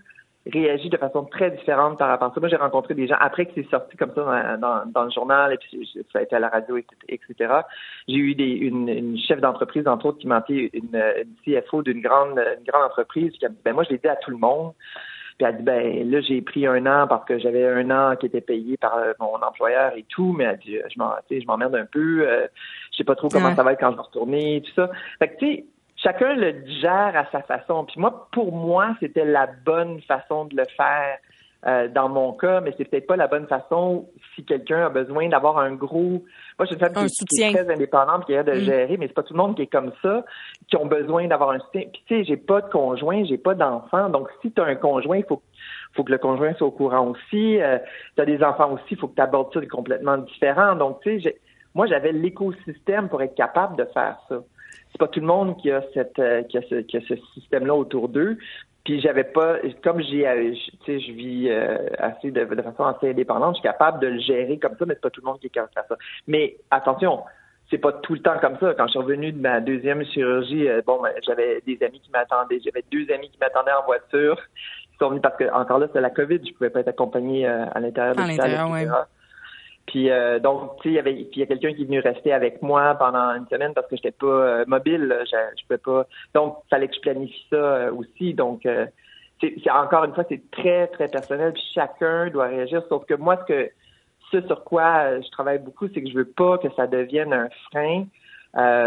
réagit 0.51 0.89
de 0.89 0.97
façon 0.97 1.23
très 1.23 1.51
différente 1.51 1.97
par 1.97 2.09
rapport 2.09 2.31
à 2.31 2.33
ça. 2.33 2.39
Moi, 2.39 2.49
j'ai 2.49 2.57
rencontré 2.57 2.93
des 2.93 3.07
gens 3.07 3.15
après 3.19 3.45
que 3.45 3.51
c'est 3.55 3.69
sorti 3.69 3.95
comme 3.95 4.11
ça 4.13 4.57
dans, 4.57 4.85
dans, 4.85 5.03
le 5.05 5.11
journal 5.11 5.53
et 5.53 5.57
puis 5.57 5.89
ça 6.11 6.19
a 6.19 6.21
été 6.21 6.35
à 6.35 6.39
la 6.39 6.49
radio, 6.49 6.77
etc. 7.07 7.53
J'ai 8.07 8.17
eu 8.17 8.35
des, 8.35 8.49
une, 8.49 8.89
une 8.89 9.17
chef 9.17 9.39
d'entreprise, 9.39 9.87
entre 9.87 10.07
autres, 10.07 10.17
qui 10.17 10.27
m'a 10.27 10.37
appelé 10.37 10.69
une, 10.73 10.95
une, 10.95 11.61
CFO 11.61 11.81
d'une 11.81 12.01
grande, 12.01 12.37
une 12.37 12.65
grande 12.65 12.83
entreprise 12.83 13.31
qui 13.33 13.45
a 13.45 13.49
dit, 13.49 13.57
ben 13.63 13.73
moi, 13.73 13.83
je 13.83 13.91
l'ai 13.91 13.97
dit 13.97 14.07
à 14.07 14.17
tout 14.17 14.31
le 14.31 14.37
monde. 14.37 14.73
Puis 15.37 15.47
elle 15.47 15.55
a 15.55 15.57
dit, 15.57 15.63
ben 15.63 16.11
là, 16.11 16.21
j'ai 16.21 16.41
pris 16.41 16.67
un 16.67 16.85
an 16.85 17.07
parce 17.07 17.25
que 17.25 17.39
j'avais 17.39 17.65
un 17.65 17.89
an 17.89 18.15
qui 18.17 18.25
était 18.25 18.41
payé 18.41 18.77
par 18.77 18.97
euh, 18.97 19.13
mon 19.19 19.35
employeur 19.35 19.93
et 19.95 20.05
tout, 20.09 20.33
mais 20.33 20.43
elle 20.43 20.49
a 20.49 20.55
dit, 20.57 20.77
je 20.93 20.99
m'en, 20.99 21.13
je 21.31 21.45
m'emmerde 21.47 21.75
un 21.75 21.85
peu, 21.85 22.27
euh, 22.27 22.47
je 22.91 22.97
sais 22.97 23.03
pas 23.03 23.15
trop 23.15 23.29
comment 23.29 23.55
ça 23.55 23.63
va 23.63 23.73
être 23.73 23.79
quand 23.79 23.91
je 23.91 23.95
vais 23.95 24.01
retourner, 24.01 24.61
tout 24.61 24.73
ça. 24.75 24.91
Fait 25.19 25.29
que, 25.29 25.39
tu 25.39 25.55
sais, 25.55 25.65
chacun 26.03 26.35
le 26.35 26.53
digère 26.53 27.13
à 27.15 27.25
sa 27.31 27.41
façon. 27.41 27.85
Puis 27.85 27.99
moi, 27.99 28.27
pour 28.31 28.51
moi, 28.51 28.95
c'était 28.99 29.25
la 29.25 29.47
bonne 29.65 30.01
façon 30.01 30.45
de 30.45 30.55
le 30.55 30.65
faire 30.75 31.17
euh, 31.65 31.87
dans 31.87 32.09
mon 32.09 32.33
cas, 32.33 32.59
mais 32.59 32.73
c'est 32.77 32.83
peut-être 32.83 33.07
pas 33.07 33.15
la 33.15 33.27
bonne 33.27 33.47
façon 33.47 34.09
si 34.35 34.43
quelqu'un 34.43 34.87
a 34.87 34.89
besoin 34.89 35.29
d'avoir 35.29 35.59
un 35.59 35.71
gros. 35.71 36.21
Moi, 36.59 36.65
je 36.65 36.65
suis 36.65 36.75
une 36.75 36.79
femme 36.81 37.07
qui, 37.07 37.41
est 37.41 37.53
très 37.53 37.73
indépendante, 37.73 38.25
qui 38.25 38.33
est 38.33 38.43
de 38.43 38.51
mm. 38.51 38.65
gérer, 38.65 38.97
mais 38.97 39.07
c'est 39.07 39.13
pas 39.13 39.23
tout 39.23 39.33
le 39.33 39.37
monde 39.37 39.55
qui 39.55 39.61
est 39.61 39.67
comme 39.67 39.93
ça, 40.01 40.25
qui 40.67 40.75
ont 40.75 40.85
besoin 40.85 41.27
d'avoir 41.27 41.51
un 41.51 41.59
soutien. 41.59 41.83
Puis 41.93 42.03
tu 42.05 42.15
sais, 42.15 42.23
j'ai 42.25 42.35
pas 42.35 42.59
de 42.59 42.69
conjoint, 42.69 43.23
j'ai 43.23 43.37
pas 43.37 43.55
d'enfant, 43.55 44.09
donc 44.09 44.27
si 44.41 44.51
tu 44.51 44.61
as 44.61 44.65
un 44.65 44.75
conjoint, 44.75 45.17
il 45.17 45.25
faut 45.25 45.41
faut 45.93 46.03
que 46.03 46.11
le 46.11 46.17
conjoint 46.17 46.53
soit 46.55 46.67
au 46.67 46.71
courant 46.71 47.07
aussi. 47.07 47.61
Euh, 47.61 47.77
tu 48.15 48.21
as 48.21 48.25
des 48.25 48.43
enfants 48.43 48.71
aussi, 48.73 48.83
il 48.91 48.97
faut 48.97 49.07
que 49.07 49.15
tu 49.15 49.21
abordes 49.21 49.53
ça 49.53 49.65
complètement 49.67 50.17
différent. 50.17 50.75
Donc 50.75 50.99
tu 51.01 51.21
sais, 51.21 51.39
moi 51.75 51.85
j'avais 51.85 52.11
l'écosystème 52.11 53.07
pour 53.07 53.21
être 53.21 53.35
capable 53.35 53.77
de 53.77 53.85
faire 53.93 54.17
ça 54.27 54.39
c'est 54.93 54.99
pas 54.99 55.07
tout 55.07 55.19
le 55.19 55.25
monde 55.25 55.57
qui 55.57 55.71
a 55.71 55.83
cette 55.93 56.19
euh, 56.19 56.43
qui 56.43 56.57
a 56.57 56.61
ce, 56.69 56.75
qui 56.75 56.97
a 56.97 57.01
ce 57.01 57.15
système-là 57.33 57.75
autour 57.75 58.09
d'eux. 58.09 58.37
Puis 58.85 59.01
j'avais 59.01 59.23
pas, 59.23 59.57
comme 59.81 60.01
j'ai, 60.01 60.27
euh, 60.27 60.53
tu 60.53 60.85
sais, 60.85 60.99
je 60.99 61.11
vis 61.13 61.49
euh, 61.49 61.87
assez 61.97 62.31
de, 62.31 62.43
de, 62.43 62.61
façon 62.61 62.83
assez 62.83 63.09
indépendante, 63.09 63.55
je 63.55 63.61
suis 63.61 63.69
capable 63.69 63.99
de 64.01 64.07
le 64.07 64.19
gérer 64.19 64.59
comme 64.59 64.75
ça, 64.77 64.85
mais 64.85 64.93
c'est 64.95 65.01
pas 65.01 65.09
tout 65.09 65.21
le 65.21 65.25
monde 65.25 65.39
qui 65.39 65.47
est 65.47 65.49
capable 65.49 65.71
de 65.71 65.79
faire 65.79 65.87
ça. 65.87 65.95
Mais 66.27 66.57
attention, 66.69 67.23
c'est 67.71 67.77
pas 67.77 67.93
tout 67.93 68.13
le 68.13 68.19
temps 68.19 68.37
comme 68.39 68.57
ça. 68.59 68.73
Quand 68.73 68.85
je 68.87 68.91
suis 68.91 68.99
revenu 68.99 69.31
de 69.31 69.39
ma 69.39 69.61
deuxième 69.61 70.05
chirurgie, 70.05 70.67
bon, 70.85 71.01
ben, 71.01 71.13
j'avais 71.25 71.61
des 71.65 71.81
amis 71.81 72.01
qui 72.01 72.11
m'attendaient, 72.11 72.59
j'avais 72.63 72.83
deux 72.91 73.11
amis 73.13 73.29
qui 73.29 73.39
m'attendaient 73.39 73.71
en 73.71 73.85
voiture, 73.85 74.37
Ils 74.91 74.97
sont 74.99 75.09
venus 75.09 75.21
parce 75.21 75.37
que 75.37 75.49
encore 75.53 75.79
là, 75.79 75.87
c'est 75.93 76.01
la 76.01 76.09
COVID, 76.09 76.41
je 76.45 76.53
pouvais 76.53 76.69
pas 76.69 76.81
être 76.81 76.89
accompagné 76.89 77.47
à 77.47 77.79
l'intérieur 77.79 78.15
de 78.15 78.21
l'hôpital. 78.21 79.07
Puis 79.93 80.09
euh, 80.09 80.39
donc, 80.39 80.77
tu 80.77 80.89
sais, 80.89 80.89
il 80.89 80.95
y 80.95 80.99
avait, 80.99 81.13
puis 81.13 81.29
il 81.35 81.39
y 81.41 81.43
a 81.43 81.45
quelqu'un 81.45 81.71
qui 81.71 81.83
est 81.83 81.85
venu 81.85 81.99
rester 81.99 82.33
avec 82.33 82.63
moi 82.63 82.95
pendant 82.95 83.35
une 83.35 83.45
semaine 83.45 83.75
parce 83.75 83.85
que 83.85 83.95
j'étais 83.95 84.09
pas 84.09 84.25
euh, 84.25 84.65
mobile, 84.65 85.15
je, 85.23 85.37
je 85.55 85.63
pouvais 85.67 85.77
pas. 85.77 86.07
Donc, 86.33 86.57
il 86.65 86.69
fallait 86.69 86.87
que 86.87 86.95
je 86.95 86.99
planifie 86.99 87.45
ça 87.51 87.57
euh, 87.57 87.93
aussi. 87.93 88.33
Donc, 88.33 88.67
c'est 89.39 89.69
encore 89.69 90.05
une 90.05 90.15
fois, 90.15 90.23
c'est 90.27 90.49
très 90.49 90.87
très 90.87 91.09
personnel. 91.09 91.53
Chacun 91.75 92.27
doit 92.31 92.47
réagir. 92.47 92.81
Sauf 92.89 93.05
que 93.05 93.13
moi, 93.13 93.37
ce 93.41 93.53
que 93.53 93.71
ce 94.31 94.41
sur 94.47 94.63
quoi 94.63 95.21
je 95.21 95.29
travaille 95.29 95.59
beaucoup, 95.59 95.87
c'est 95.93 96.01
que 96.01 96.09
je 96.09 96.15
veux 96.15 96.25
pas 96.25 96.57
que 96.57 96.71
ça 96.75 96.87
devienne 96.87 97.31
un 97.31 97.49
frein 97.69 98.05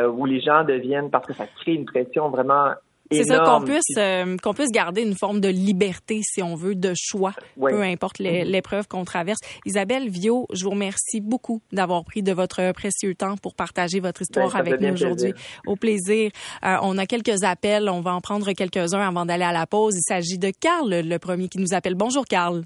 où 0.08 0.26
les 0.26 0.40
gens 0.40 0.64
deviennent 0.64 1.10
parce 1.10 1.26
que 1.26 1.34
ça 1.34 1.46
crée 1.46 1.74
une 1.74 1.84
pression 1.84 2.30
vraiment 2.30 2.72
c'est 3.10 3.24
ça 3.24 3.40
qu'on 3.40 3.62
puisse 3.62 3.96
euh, 3.96 4.36
qu'on 4.42 4.54
puisse 4.54 4.70
garder 4.70 5.02
une 5.02 5.14
forme 5.14 5.40
de 5.40 5.48
liberté 5.48 6.20
si 6.22 6.42
on 6.42 6.54
veut 6.54 6.74
de 6.74 6.92
choix, 6.96 7.32
peu 7.58 7.82
importe 7.82 8.20
mm-hmm. 8.20 8.44
l'épreuve 8.44 8.88
qu'on 8.88 9.04
traverse. 9.04 9.38
Isabelle 9.64 10.08
Vio, 10.08 10.46
je 10.52 10.64
vous 10.64 10.70
remercie 10.70 11.20
beaucoup 11.20 11.62
d'avoir 11.72 12.04
pris 12.04 12.22
de 12.22 12.32
votre 12.32 12.72
précieux 12.72 13.14
temps 13.14 13.36
pour 13.36 13.54
partager 13.54 14.00
votre 14.00 14.22
histoire 14.22 14.52
ben, 14.52 14.58
avec 14.60 14.80
nous 14.80 14.92
aujourd'hui. 14.92 15.32
Au 15.66 15.76
plaisir. 15.76 16.30
Euh, 16.64 16.76
on 16.82 16.98
a 16.98 17.06
quelques 17.06 17.44
appels, 17.44 17.88
on 17.88 18.00
va 18.00 18.14
en 18.14 18.20
prendre 18.20 18.52
quelques-uns 18.52 19.06
avant 19.06 19.26
d'aller 19.26 19.44
à 19.44 19.52
la 19.52 19.66
pause. 19.66 19.96
Il 19.96 20.02
s'agit 20.02 20.38
de 20.38 20.50
Carl, 20.50 20.88
le 20.90 21.18
premier 21.18 21.48
qui 21.48 21.58
nous 21.58 21.74
appelle. 21.74 21.94
Bonjour 21.94 22.24
Carl. 22.24 22.64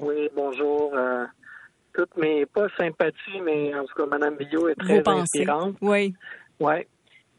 Oui, 0.00 0.28
bonjour. 0.34 0.92
Euh, 0.94 1.24
toutes 1.92 2.16
mes 2.16 2.44
pas 2.46 2.66
sympathies, 2.76 3.40
mais 3.44 3.74
en 3.74 3.84
tout 3.84 3.94
cas 3.96 4.06
Madame 4.06 4.36
Vio 4.38 4.68
est 4.68 4.74
très 4.74 5.02
inspirante. 5.06 5.76
Oui. 5.80 6.14
Ouais. 6.60 6.86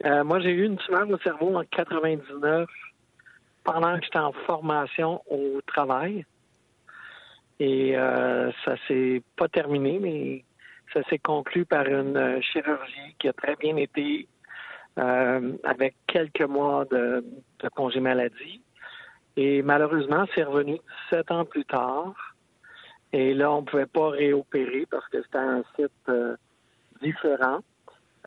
Euh, 0.03 0.23
moi, 0.23 0.39
j'ai 0.39 0.51
eu 0.51 0.65
une 0.65 0.77
tumeur 0.77 1.10
au 1.10 1.17
cerveau 1.19 1.55
en 1.55 1.63
99 1.63 2.67
pendant 3.63 3.97
que 3.97 4.03
j'étais 4.03 4.19
en 4.19 4.34
formation 4.45 5.21
au 5.29 5.62
travail. 5.65 6.25
Et 7.60 7.97
euh, 7.97 8.51
ça 8.65 8.75
s'est 8.88 9.21
pas 9.38 9.47
terminé, 9.47 9.99
mais 9.99 10.43
ça 10.93 11.01
s'est 11.10 11.19
conclu 11.19 11.65
par 11.65 11.88
une 11.88 12.17
euh, 12.17 12.41
chirurgie 12.41 13.15
qui 13.19 13.29
a 13.29 13.34
très 13.34 13.55
bien 13.55 13.77
été 13.77 14.27
euh, 14.99 15.53
avec 15.63 15.95
quelques 16.08 16.41
mois 16.41 16.86
de, 16.86 17.23
de, 17.60 17.69
congé 17.69 17.99
maladie. 18.01 18.62
Et 19.38 19.62
malheureusement, 19.62 20.25
c'est 20.36 20.43
revenu 20.43 20.79
sept 21.10 21.31
ans 21.31 21.45
plus 21.45 21.65
tard. 21.65 22.13
Et 23.13 23.34
là, 23.34 23.51
on 23.51 23.62
ne 23.62 23.65
pouvait 23.65 23.86
pas 23.86 24.10
réopérer 24.10 24.86
parce 24.89 25.08
que 25.08 25.21
c'était 25.23 25.38
un 25.38 25.63
site 25.75 26.12
différent. 27.01 27.60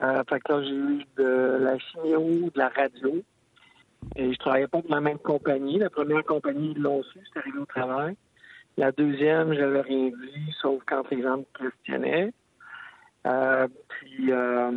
Euh, 0.02 0.22
fait 0.28 0.40
que 0.40 0.52
là, 0.52 0.62
j'ai 0.62 0.74
eu 0.74 1.04
de 1.16 1.58
la 1.60 1.78
chimio, 1.78 2.50
de 2.50 2.58
la 2.58 2.68
radio. 2.68 3.22
Et 4.16 4.32
je 4.32 4.38
travaillais 4.38 4.68
pas 4.68 4.80
pour 4.80 4.90
la 4.90 5.00
même 5.00 5.18
compagnie. 5.18 5.78
La 5.78 5.90
première 5.90 6.24
compagnie, 6.24 6.72
ils 6.76 6.82
l'ont 6.82 7.02
su, 7.02 7.18
c'est 7.32 7.40
arrivé 7.40 7.58
au 7.58 7.66
travail. 7.66 8.16
La 8.76 8.92
deuxième, 8.92 9.54
j'avais 9.54 9.80
rien 9.80 10.10
dit, 10.10 10.54
sauf 10.60 10.82
quand 10.86 11.10
les 11.10 11.22
gens 11.22 11.38
me 11.38 11.44
questionnaient. 11.58 12.32
Euh, 13.26 13.66
puis, 13.88 14.30
euh, 14.30 14.70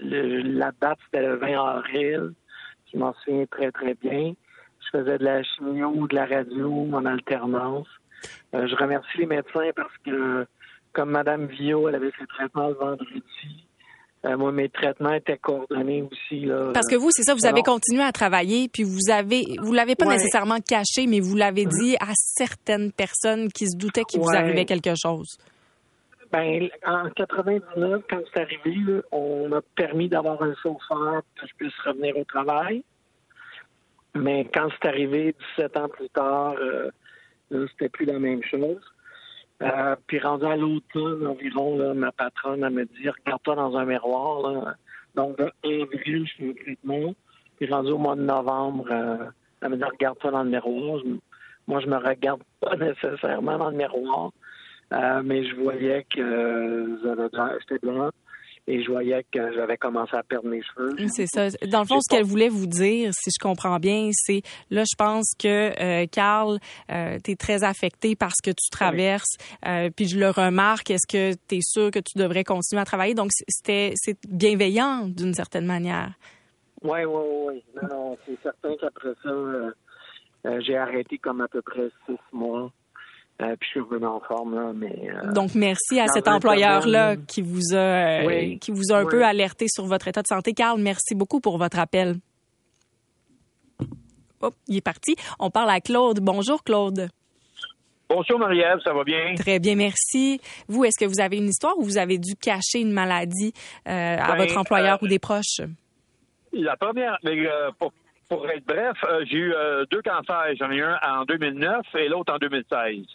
la 0.00 0.72
date, 0.80 0.98
c'était 1.04 1.26
le 1.26 1.36
20 1.36 1.62
avril. 1.62 2.32
Je 2.92 2.98
m'en 2.98 3.12
souviens 3.14 3.44
très, 3.46 3.70
très 3.70 3.94
bien. 3.94 4.34
Je 4.80 4.98
faisais 4.98 5.18
de 5.18 5.24
la 5.24 5.42
chimio, 5.42 6.06
de 6.06 6.14
la 6.14 6.26
radio 6.26 6.88
en 6.92 7.04
alternance. 7.04 7.88
Euh, 8.54 8.66
je 8.66 8.74
remercie 8.76 9.18
les 9.18 9.26
médecins 9.26 9.70
parce 9.76 9.96
que, 10.04 10.46
comme 10.92 11.10
Mme 11.10 11.46
Vio, 11.46 11.88
elle 11.88 11.96
avait 11.96 12.12
fait 12.12 12.26
traitement 12.26 12.68
le 12.68 12.74
vendredi. 12.74 13.63
Euh, 14.24 14.36
moi, 14.38 14.52
mes 14.52 14.70
traitements 14.70 15.12
étaient 15.12 15.36
coordonnés 15.36 16.02
aussi. 16.02 16.46
Là, 16.46 16.70
Parce 16.72 16.88
que 16.88 16.96
vous, 16.96 17.10
c'est 17.10 17.24
ça, 17.24 17.34
vous 17.34 17.46
avez 17.46 17.62
continué 17.62 18.02
à 18.02 18.12
travailler, 18.12 18.68
puis 18.68 18.82
vous 18.82 19.10
avez, 19.12 19.44
vous 19.60 19.72
l'avez 19.72 19.96
pas 19.96 20.06
nécessairement 20.06 20.60
caché, 20.60 21.06
mais 21.06 21.20
vous 21.20 21.36
l'avez 21.36 21.66
dit 21.66 21.96
à 22.00 22.12
certaines 22.14 22.90
personnes 22.90 23.48
qui 23.52 23.66
se 23.66 23.76
doutaient 23.76 24.04
qu'il 24.04 24.20
vous 24.20 24.34
arrivait 24.34 24.64
quelque 24.64 24.94
chose. 24.96 25.36
Ben, 26.32 26.68
en 26.84 27.10
99, 27.10 28.02
quand 28.10 28.20
c'est 28.32 28.40
arrivé, 28.40 29.02
on 29.12 29.48
m'a 29.48 29.60
permis 29.76 30.08
d'avoir 30.08 30.42
un 30.42 30.54
chauffeur 30.62 31.22
pour 31.22 31.22
que 31.36 31.46
je 31.46 31.54
puisse 31.56 31.78
revenir 31.84 32.16
au 32.16 32.24
travail. 32.24 32.82
Mais 34.14 34.48
quand 34.52 34.68
c'est 34.70 34.88
arrivé 34.88 35.34
17 35.56 35.76
ans 35.76 35.88
plus 35.88 36.08
tard, 36.08 36.54
euh, 36.60 36.90
c'était 37.50 37.88
plus 37.88 38.06
la 38.06 38.18
même 38.18 38.42
chose. 38.44 38.80
Euh, 39.62 39.96
puis 40.06 40.18
rendu 40.18 40.44
à 40.46 40.56
l'automne 40.56 41.26
environ, 41.26 41.94
ma 41.94 42.12
patronne, 42.12 42.64
elle 42.64 42.72
me 42.72 42.84
dit 42.84 43.08
Regarde-toi 43.08 43.54
dans 43.54 43.76
un 43.76 43.84
miroir. 43.84 44.50
Là. 44.50 44.74
Donc, 45.14 45.38
de 45.38 45.50
avril, 45.64 46.26
je 46.26 46.32
suis 46.32 46.50
au 46.50 46.54
traitement. 46.54 47.14
Puis 47.56 47.70
rendu 47.70 47.92
au 47.92 47.98
mois 47.98 48.16
de 48.16 48.22
novembre, 48.22 48.86
euh, 48.90 49.26
elle 49.62 49.70
me 49.70 49.76
dit 49.76 49.84
Regarde-toi 49.84 50.30
dans 50.32 50.42
le 50.42 50.50
miroir. 50.50 51.00
moi, 51.66 51.80
je 51.80 51.86
me 51.86 51.96
regarde 51.96 52.42
pas 52.60 52.76
nécessairement 52.76 53.58
dans 53.58 53.70
le 53.70 53.76
miroir. 53.76 54.32
Euh, 54.92 55.22
mais 55.24 55.44
je 55.44 55.54
voyais 55.56 56.04
que 56.14 56.98
j'étais 57.60 57.86
blanc 57.86 58.10
et 58.66 58.82
je 58.82 58.90
voyais 58.90 59.24
que 59.30 59.52
j'avais 59.54 59.76
commencé 59.76 60.16
à 60.16 60.22
perdre 60.22 60.48
mes 60.48 60.62
cheveux. 60.62 60.96
C'est 61.08 61.26
ça. 61.26 61.48
Dans 61.66 61.80
le 61.80 61.86
fond, 61.86 62.00
ce 62.00 62.08
qu'elle 62.08 62.24
voulait 62.24 62.48
vous 62.48 62.66
dire, 62.66 63.12
si 63.12 63.30
je 63.30 63.42
comprends 63.42 63.78
bien, 63.78 64.10
c'est 64.12 64.42
là, 64.70 64.84
je 64.84 64.96
pense 64.96 65.32
que 65.38 65.72
euh, 65.80 66.06
Carl, 66.10 66.58
euh, 66.90 67.18
tu 67.22 67.32
es 67.32 67.36
très 67.36 67.62
affecté 67.62 68.16
par 68.16 68.30
ce 68.30 68.42
que 68.42 68.54
tu 68.54 68.70
traverses, 68.70 69.36
euh, 69.66 69.90
puis 69.94 70.06
je 70.06 70.18
le 70.18 70.30
remarque. 70.30 70.90
Est-ce 70.90 71.06
que 71.06 71.36
tu 71.48 71.56
es 71.56 71.60
sûr 71.62 71.90
que 71.90 71.98
tu 71.98 72.18
devrais 72.18 72.44
continuer 72.44 72.80
à 72.80 72.84
travailler? 72.84 73.14
Donc 73.14 73.30
c'était 73.48 73.92
c'est 73.96 74.16
bienveillant 74.28 75.08
d'une 75.08 75.34
certaine 75.34 75.66
manière. 75.66 76.12
Oui, 76.82 77.04
oui, 77.04 77.22
oui. 77.46 77.64
Non, 77.82 77.88
non, 77.88 78.18
c'est 78.26 78.38
certain 78.42 78.74
qu'après 78.78 79.14
ça, 79.22 79.30
euh, 79.30 80.60
j'ai 80.60 80.76
arrêté 80.76 81.18
comme 81.18 81.40
à 81.40 81.48
peu 81.48 81.62
près 81.62 81.90
six 82.06 82.18
mois. 82.32 82.70
Euh, 83.42 83.56
puis 83.58 83.68
je 83.74 83.80
suis 83.80 83.88
vraiment 83.88 84.16
en 84.16 84.20
forme 84.20 84.54
là, 84.54 84.72
mais. 84.72 85.10
Euh, 85.10 85.32
Donc 85.32 85.56
merci 85.56 85.98
à 85.98 86.06
cet 86.06 86.28
employeur 86.28 86.86
là 86.86 87.16
qui 87.16 87.42
vous 87.42 87.74
a 87.74 88.22
euh, 88.22 88.56
qui 88.60 88.70
vous 88.70 88.92
a 88.92 88.98
un 88.98 89.06
peu 89.06 89.24
alerté 89.24 89.66
sur 89.68 89.86
votre 89.86 90.06
état 90.06 90.22
de 90.22 90.28
santé. 90.28 90.52
Carl, 90.52 90.80
merci 90.80 91.16
beaucoup 91.16 91.40
pour 91.40 91.58
votre 91.58 91.80
appel. 91.80 92.14
Hop, 94.40 94.54
il 94.68 94.76
est 94.76 94.84
parti. 94.84 95.16
On 95.40 95.50
parle 95.50 95.70
à 95.70 95.80
Claude. 95.80 96.20
Bonjour 96.20 96.62
Claude. 96.62 97.08
Bonjour 98.08 98.38
Marie-Ève, 98.38 98.78
ça 98.84 98.92
va 98.92 99.02
bien? 99.02 99.34
Très 99.34 99.58
bien, 99.58 99.74
merci. 99.74 100.40
Vous, 100.68 100.84
est-ce 100.84 101.02
que 101.02 101.08
vous 101.08 101.20
avez 101.20 101.38
une 101.38 101.48
histoire 101.48 101.76
ou 101.78 101.82
vous 101.82 101.98
avez 101.98 102.18
dû 102.18 102.36
cacher 102.36 102.80
une 102.80 102.92
maladie 102.92 103.52
à 103.86 104.16
ben, 104.16 104.36
votre 104.36 104.56
employeur 104.58 105.02
ou 105.02 105.08
des 105.08 105.18
proches? 105.18 105.62
La 106.52 106.76
première, 106.76 107.18
mais 107.24 107.48
pour, 107.80 107.92
pour, 108.28 108.48
être 108.48 108.64
bref, 108.64 108.96
j'ai 109.24 109.38
eu 109.38 109.54
deux 109.90 110.02
cancers. 110.02 110.54
J'en 110.60 110.70
ai 110.70 110.76
eu 110.76 110.84
un 110.84 110.98
en 111.02 111.24
2009 111.24 111.86
et 111.94 112.08
l'autre 112.08 112.32
en 112.34 112.38
2016. 112.38 113.06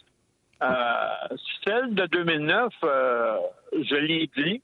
Euh, 0.62 1.36
celle 1.64 1.94
de 1.94 2.06
2009, 2.06 2.72
euh, 2.84 3.38
je 3.72 3.94
l'ai 3.94 4.30
dit. 4.36 4.62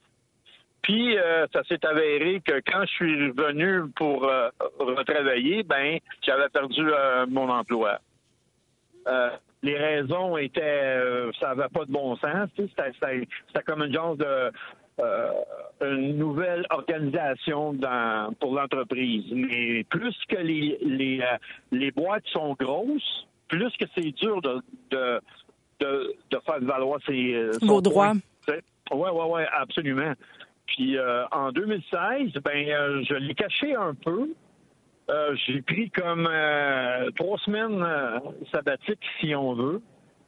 Puis 0.83 1.19
euh, 1.19 1.47
ça 1.53 1.65
s'est 1.65 1.85
avéré 1.85 2.41
que 2.45 2.61
quand 2.71 2.83
je 2.83 2.93
suis 2.93 3.31
revenu 3.31 3.91
pour 3.97 4.31
retravailler, 4.79 5.63
ben 5.65 5.99
j'avais 6.23 6.49
perdu 6.49 6.87
mon 7.29 7.49
emploi. 7.49 7.99
les 9.63 9.77
raisons 9.77 10.37
étaient, 10.37 11.01
ça 11.41 11.55
n'avait 11.55 11.69
pas 11.71 11.87
de 11.87 11.93
bon 11.93 12.15
sens. 12.17 12.51
C'était 12.57 13.63
comme 13.65 13.83
une 13.83 13.93
genre 13.93 14.17
de 14.17 14.53
une 15.83 16.17
nouvelle 16.17 16.65
organisation 16.71 17.77
pour 18.39 18.55
l'entreprise. 18.55 19.25
Mais 19.33 19.83
plus 19.85 20.17
que 20.29 20.37
les, 20.37 20.79
les, 21.73 21.91
boîtes 21.91 22.27
sont 22.29 22.55
grosses, 22.55 23.27
plus 23.49 23.73
que 23.77 23.87
c'est 23.95 24.13
dur 24.13 24.41
de, 24.41 25.21
de, 25.81 26.15
de 26.31 26.39
faire 26.45 26.61
valoir 26.61 27.01
ses 27.07 27.35
euh, 27.35 27.53
vos 27.63 27.81
droits. 27.81 28.13
Oui, 28.49 28.55
oui, 28.93 29.25
oui, 29.29 29.43
absolument. 29.53 30.13
Puis 30.67 30.97
euh, 30.97 31.27
en 31.33 31.53
2016, 31.53 32.33
ben 32.45 32.69
euh, 32.69 33.03
je 33.05 33.15
l'ai 33.15 33.35
caché 33.35 33.75
un 33.75 33.95
peu. 33.95 34.29
j'ai 35.47 35.63
pris 35.63 35.91
comme 35.91 36.29
trois 37.17 37.39
semaines 37.39 37.85
sabbatiques, 38.53 39.05
si 39.21 39.35
on 39.35 39.55
veut. 39.55 39.83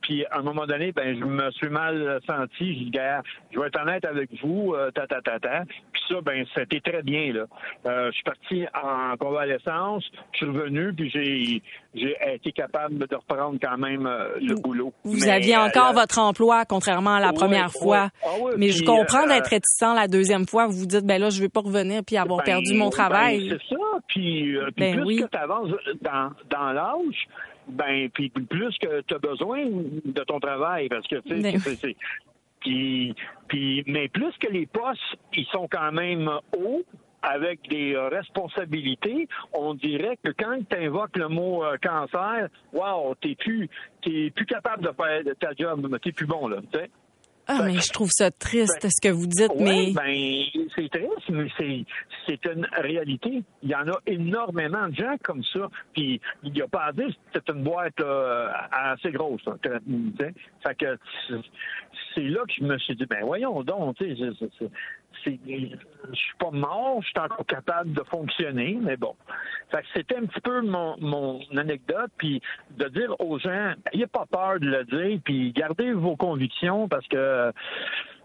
Puis 0.08 0.24
à 0.30 0.38
un 0.38 0.42
moment 0.42 0.64
donné, 0.64 0.90
ben 0.92 1.18
je 1.18 1.22
me 1.22 1.50
suis 1.50 1.68
mal 1.68 2.18
senti. 2.26 2.78
J'ai 2.78 2.84
dit, 2.86 2.98
je 3.52 3.60
vais 3.60 3.66
être 3.66 3.78
honnête 3.78 4.06
avec 4.06 4.30
vous, 4.42 4.74
ta 4.94 5.06
ta 5.06 5.20
ta 5.20 5.38
ta. 5.38 5.64
Puis 5.92 6.02
ça, 6.08 6.22
ben 6.22 6.46
c'était 6.54 6.80
très 6.80 7.02
bien 7.02 7.32
là. 7.34 7.44
Euh, 7.86 8.10
je 8.10 8.12
suis 8.12 8.24
parti 8.24 8.64
en 8.74 9.16
convalescence, 9.18 10.04
je 10.32 10.38
suis 10.38 10.46
revenu, 10.46 10.92
puis 10.94 11.10
j'ai 11.10 11.62
j'ai 11.94 12.16
été 12.34 12.52
capable 12.52 13.06
de 13.06 13.14
reprendre 13.14 13.58
quand 13.62 13.76
même 13.76 14.06
euh, 14.06 14.38
le 14.40 14.54
boulot. 14.54 14.92
Vous 15.04 15.28
aviez 15.28 15.56
euh, 15.56 15.66
encore 15.66 15.92
votre 15.92 16.18
emploi, 16.18 16.64
contrairement 16.64 17.14
à 17.14 17.20
la 17.20 17.32
première 17.32 17.70
fois. 17.70 18.08
Ah 18.24 18.28
mais 18.56 18.70
je 18.70 18.84
comprends 18.84 19.26
d'être 19.26 19.48
réticent 19.48 19.94
la 19.94 20.08
deuxième 20.08 20.46
fois. 20.46 20.66
Vous 20.66 20.78
vous 20.78 20.86
dites, 20.86 21.04
ben 21.04 21.20
là, 21.20 21.30
je 21.30 21.40
vais 21.40 21.48
pas 21.48 21.60
revenir 21.60 22.02
puis 22.06 22.16
avoir 22.16 22.38
ben, 22.38 22.44
perdu 22.44 22.74
mon 22.74 22.86
ben, 22.86 22.90
travail. 22.90 23.48
c'est 23.50 23.74
ça. 23.74 23.82
Puis, 24.08 24.56
ben 24.76 25.02
plus 25.02 25.22
que 25.22 25.28
tu 25.28 25.38
avances 25.38 25.70
dans, 26.00 26.30
dans 26.50 26.72
l'âge, 26.72 27.26
ben 27.68 28.08
puis 28.10 28.30
plus 28.30 28.76
que 28.78 29.00
tu 29.02 29.14
as 29.14 29.18
besoin 29.18 29.64
de 29.66 30.24
ton 30.24 30.40
travail 30.40 30.88
parce 30.88 31.06
que 31.06 31.16
tu 31.16 31.40
sais 31.42 31.58
c'est 31.58 31.96
puis, 32.60 33.14
puis 33.46 33.84
mais 33.86 34.08
plus 34.08 34.32
que 34.38 34.50
les 34.50 34.66
postes 34.66 35.00
ils 35.34 35.46
sont 35.46 35.68
quand 35.70 35.92
même 35.92 36.28
hauts 36.56 36.82
avec 37.22 37.68
des 37.68 37.96
responsabilités, 37.96 39.28
on 39.52 39.74
dirait 39.74 40.16
que 40.22 40.30
quand 40.30 40.58
tu 40.68 40.76
invoques 40.76 41.16
le 41.16 41.28
mot 41.28 41.64
euh, 41.64 41.76
cancer, 41.82 42.48
wow, 42.72 43.14
t'es 43.20 43.34
plus 43.34 43.68
t'es 44.02 44.30
plus 44.30 44.46
capable 44.46 44.84
de 44.84 44.92
faire 44.92 45.22
ta 45.40 45.50
job, 45.58 45.98
t'es 46.00 46.12
plus 46.12 46.26
bon 46.26 46.48
là, 46.48 46.58
tu 46.72 46.78
sais. 46.78 46.90
Ah, 47.50 47.62
mais 47.64 47.80
je 47.80 47.90
trouve 47.92 48.10
ça 48.10 48.30
triste, 48.30 48.86
ce 48.86 49.00
que 49.00 49.12
vous 49.12 49.26
dites, 49.26 49.54
mais... 49.58 49.92
Ben, 49.92 50.44
c'est 50.76 50.90
triste, 50.90 51.30
mais 51.30 51.48
c'est 52.26 52.44
une 52.44 52.66
réalité. 52.76 53.42
Il 53.62 53.70
y 53.70 53.74
en 53.74 53.88
a 53.88 53.98
énormément 54.06 54.86
de 54.88 54.94
gens 54.94 55.16
comme 55.22 55.42
ça, 55.44 55.68
puis 55.94 56.20
il 56.42 56.52
n'y 56.52 56.60
a 56.60 56.68
pas 56.68 56.84
à 56.84 56.92
dire 56.92 57.08
c'est 57.32 57.48
une 57.48 57.62
boîte 57.62 57.98
euh, 58.00 58.48
assez 58.70 59.10
grosse. 59.12 59.40
Hein, 59.46 59.56
fait 59.64 60.74
que 60.74 60.98
c'est 62.14 62.28
là 62.28 62.40
que 62.46 62.52
je 62.58 62.64
me 62.64 62.78
suis 62.78 62.96
dit, 62.96 63.06
ben 63.06 63.24
voyons 63.24 63.62
donc, 63.62 63.96
tu 63.96 64.14
sais, 64.14 64.30
je 65.24 66.16
suis 66.16 66.36
pas 66.38 66.50
mort, 66.50 67.00
je 67.02 67.08
suis 67.08 67.18
encore 67.18 67.46
capable 67.46 67.92
de 67.92 68.02
fonctionner, 68.04 68.78
mais 68.80 68.96
bon. 68.96 69.14
c'était 69.94 70.16
un 70.16 70.26
petit 70.26 70.40
peu 70.40 70.60
mon, 70.62 71.40
anecdote, 71.56 72.10
puis 72.16 72.40
de 72.76 72.88
dire 72.88 73.14
aux 73.20 73.38
gens, 73.38 73.74
n'ayez 73.92 74.06
pas 74.06 74.26
peur 74.30 74.60
de 74.60 74.66
le 74.66 74.84
dire, 74.84 75.20
puis 75.24 75.52
gardez 75.52 75.92
vos 75.92 76.16
convictions 76.16 76.88
parce 76.88 77.06
que 77.08 77.52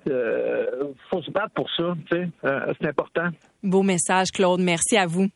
euh, 0.09 0.93
faut 1.09 1.21
se 1.21 1.31
battre 1.31 1.53
pour 1.55 1.69
ça, 1.71 1.95
euh, 2.13 2.73
c'est 2.79 2.87
important. 2.87 3.29
Beau 3.61 3.83
message, 3.83 4.31
Claude. 4.31 4.59
Merci 4.59 4.97
à 4.97 5.05
vous. 5.05 5.27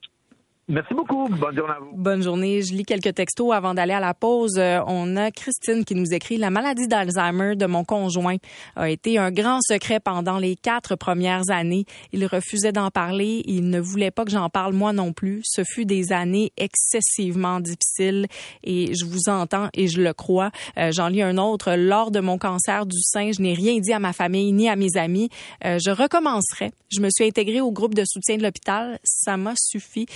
Merci 0.69 0.93
beaucoup. 0.93 1.30
Bonne 1.30 1.56
journée 1.56 1.73
à 1.73 1.80
vous. 1.80 1.91
Bonne 1.95 2.21
journée. 2.21 2.62
Je 2.62 2.73
lis 2.73 2.84
quelques 2.84 3.15
textos 3.15 3.53
avant 3.53 3.73
d'aller 3.73 3.93
à 3.93 4.01
la 4.01 4.13
pause. 4.13 4.58
Euh, 4.58 4.82
on 4.86 5.15
a 5.15 5.32
Christine 5.32 5.86
qui 5.86 5.95
nous 5.95 6.13
écrit 6.13 6.36
La 6.36 6.49
maladie 6.49 6.89
d'Alzheimer 6.89 7.56
de 7.56 7.65
mon 7.67 7.86
conjoint 7.86 8.36
a 8.75 8.89
été 8.89 9.17
un 9.17 9.32
grand 9.32 9.62
secret 9.62 10.01
pendant 10.01 10.39
les 10.39 10.58
quatre 10.58 10.97
premières 10.97 11.49
années. 11.49 11.86
Il 12.12 12.25
refusait 12.25 12.73
d'en 12.73 12.91
parler. 12.91 13.43
Il 13.45 13.69
ne 13.69 13.80
voulait 13.80 14.12
pas 14.12 14.25
que 14.25 14.32
j'en 14.32 14.49
parle 14.49 14.73
moi 14.73 14.91
non 14.91 15.13
plus. 15.13 15.39
Ce 15.45 15.63
fut 15.63 15.86
des 15.86 16.12
années 16.12 16.51
excessivement 16.58 17.62
difficiles 17.62 18.27
et 18.65 18.93
je 18.93 19.06
vous 19.06 19.30
entends 19.30 19.69
et 19.73 19.88
je 19.88 20.01
le 20.01 20.12
crois. 20.12 20.51
Euh, 20.77 20.91
j'en 20.91 21.08
lis 21.08 21.21
un 21.21 21.38
autre. 21.38 21.75
Lors 21.77 22.12
de 22.12 22.19
mon 22.19 22.38
cancer 22.38 22.86
du 22.86 22.99
sein, 22.99 23.32
je 23.32 23.41
n'ai 23.41 23.53
rien 23.53 23.80
dit 23.80 23.93
à 23.93 23.99
ma 23.99 24.12
famille 24.12 24.51
ni 24.51 24.67
à 24.67 24.75
mes 24.75 24.97
amis. 24.97 25.30
Euh, 25.63 25.77
je 25.80 25.91
recommencerai. 25.91 26.71
Je 26.89 26.99
me 26.99 27.10
suis 27.10 27.25
intégrée 27.25 27.62
au 27.62 27.71
groupe 27.71 27.93
de 27.95 28.03
soutien 28.06 28.36
de 28.36 28.43
l'hôpital. 28.43 28.99
Ça 29.06 29.38
m'a 29.38 29.53
suffi 29.56 30.08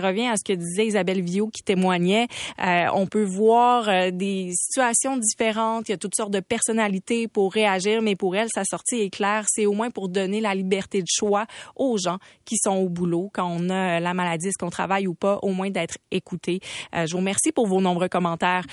revient 0.00 0.28
à 0.28 0.36
ce 0.36 0.44
que 0.44 0.52
disait 0.52 0.86
Isabelle 0.86 1.22
Viau 1.22 1.48
qui 1.48 1.62
témoignait. 1.62 2.28
Euh, 2.64 2.86
on 2.94 3.06
peut 3.06 3.24
voir 3.24 3.88
euh, 3.88 4.10
des 4.10 4.52
situations 4.54 5.16
différentes. 5.16 5.88
Il 5.88 5.92
y 5.92 5.94
a 5.94 5.98
toutes 5.98 6.14
sortes 6.14 6.32
de 6.32 6.40
personnalités 6.40 7.28
pour 7.28 7.52
réagir, 7.52 8.02
mais 8.02 8.16
pour 8.16 8.36
elle, 8.36 8.48
sa 8.54 8.64
sortie 8.64 9.00
est 9.00 9.10
claire. 9.10 9.44
C'est 9.48 9.66
au 9.66 9.72
moins 9.72 9.90
pour 9.90 10.08
donner 10.08 10.40
la 10.40 10.54
liberté 10.54 11.00
de 11.00 11.08
choix 11.08 11.46
aux 11.76 11.98
gens 11.98 12.18
qui 12.44 12.56
sont 12.56 12.76
au 12.76 12.88
boulot 12.88 13.30
quand 13.32 13.48
on 13.48 13.70
a 13.70 14.00
la 14.00 14.14
maladie, 14.14 14.48
est-ce 14.48 14.58
qu'on 14.58 14.70
travaille 14.70 15.06
ou 15.06 15.14
pas, 15.14 15.38
au 15.42 15.50
moins 15.50 15.70
d'être 15.70 15.96
écouté. 16.10 16.60
Euh, 16.94 17.06
je 17.06 17.12
vous 17.12 17.18
remercie 17.18 17.52
pour 17.52 17.66
vos 17.66 17.80
nombreux 17.80 18.08
commentaires. 18.08 18.64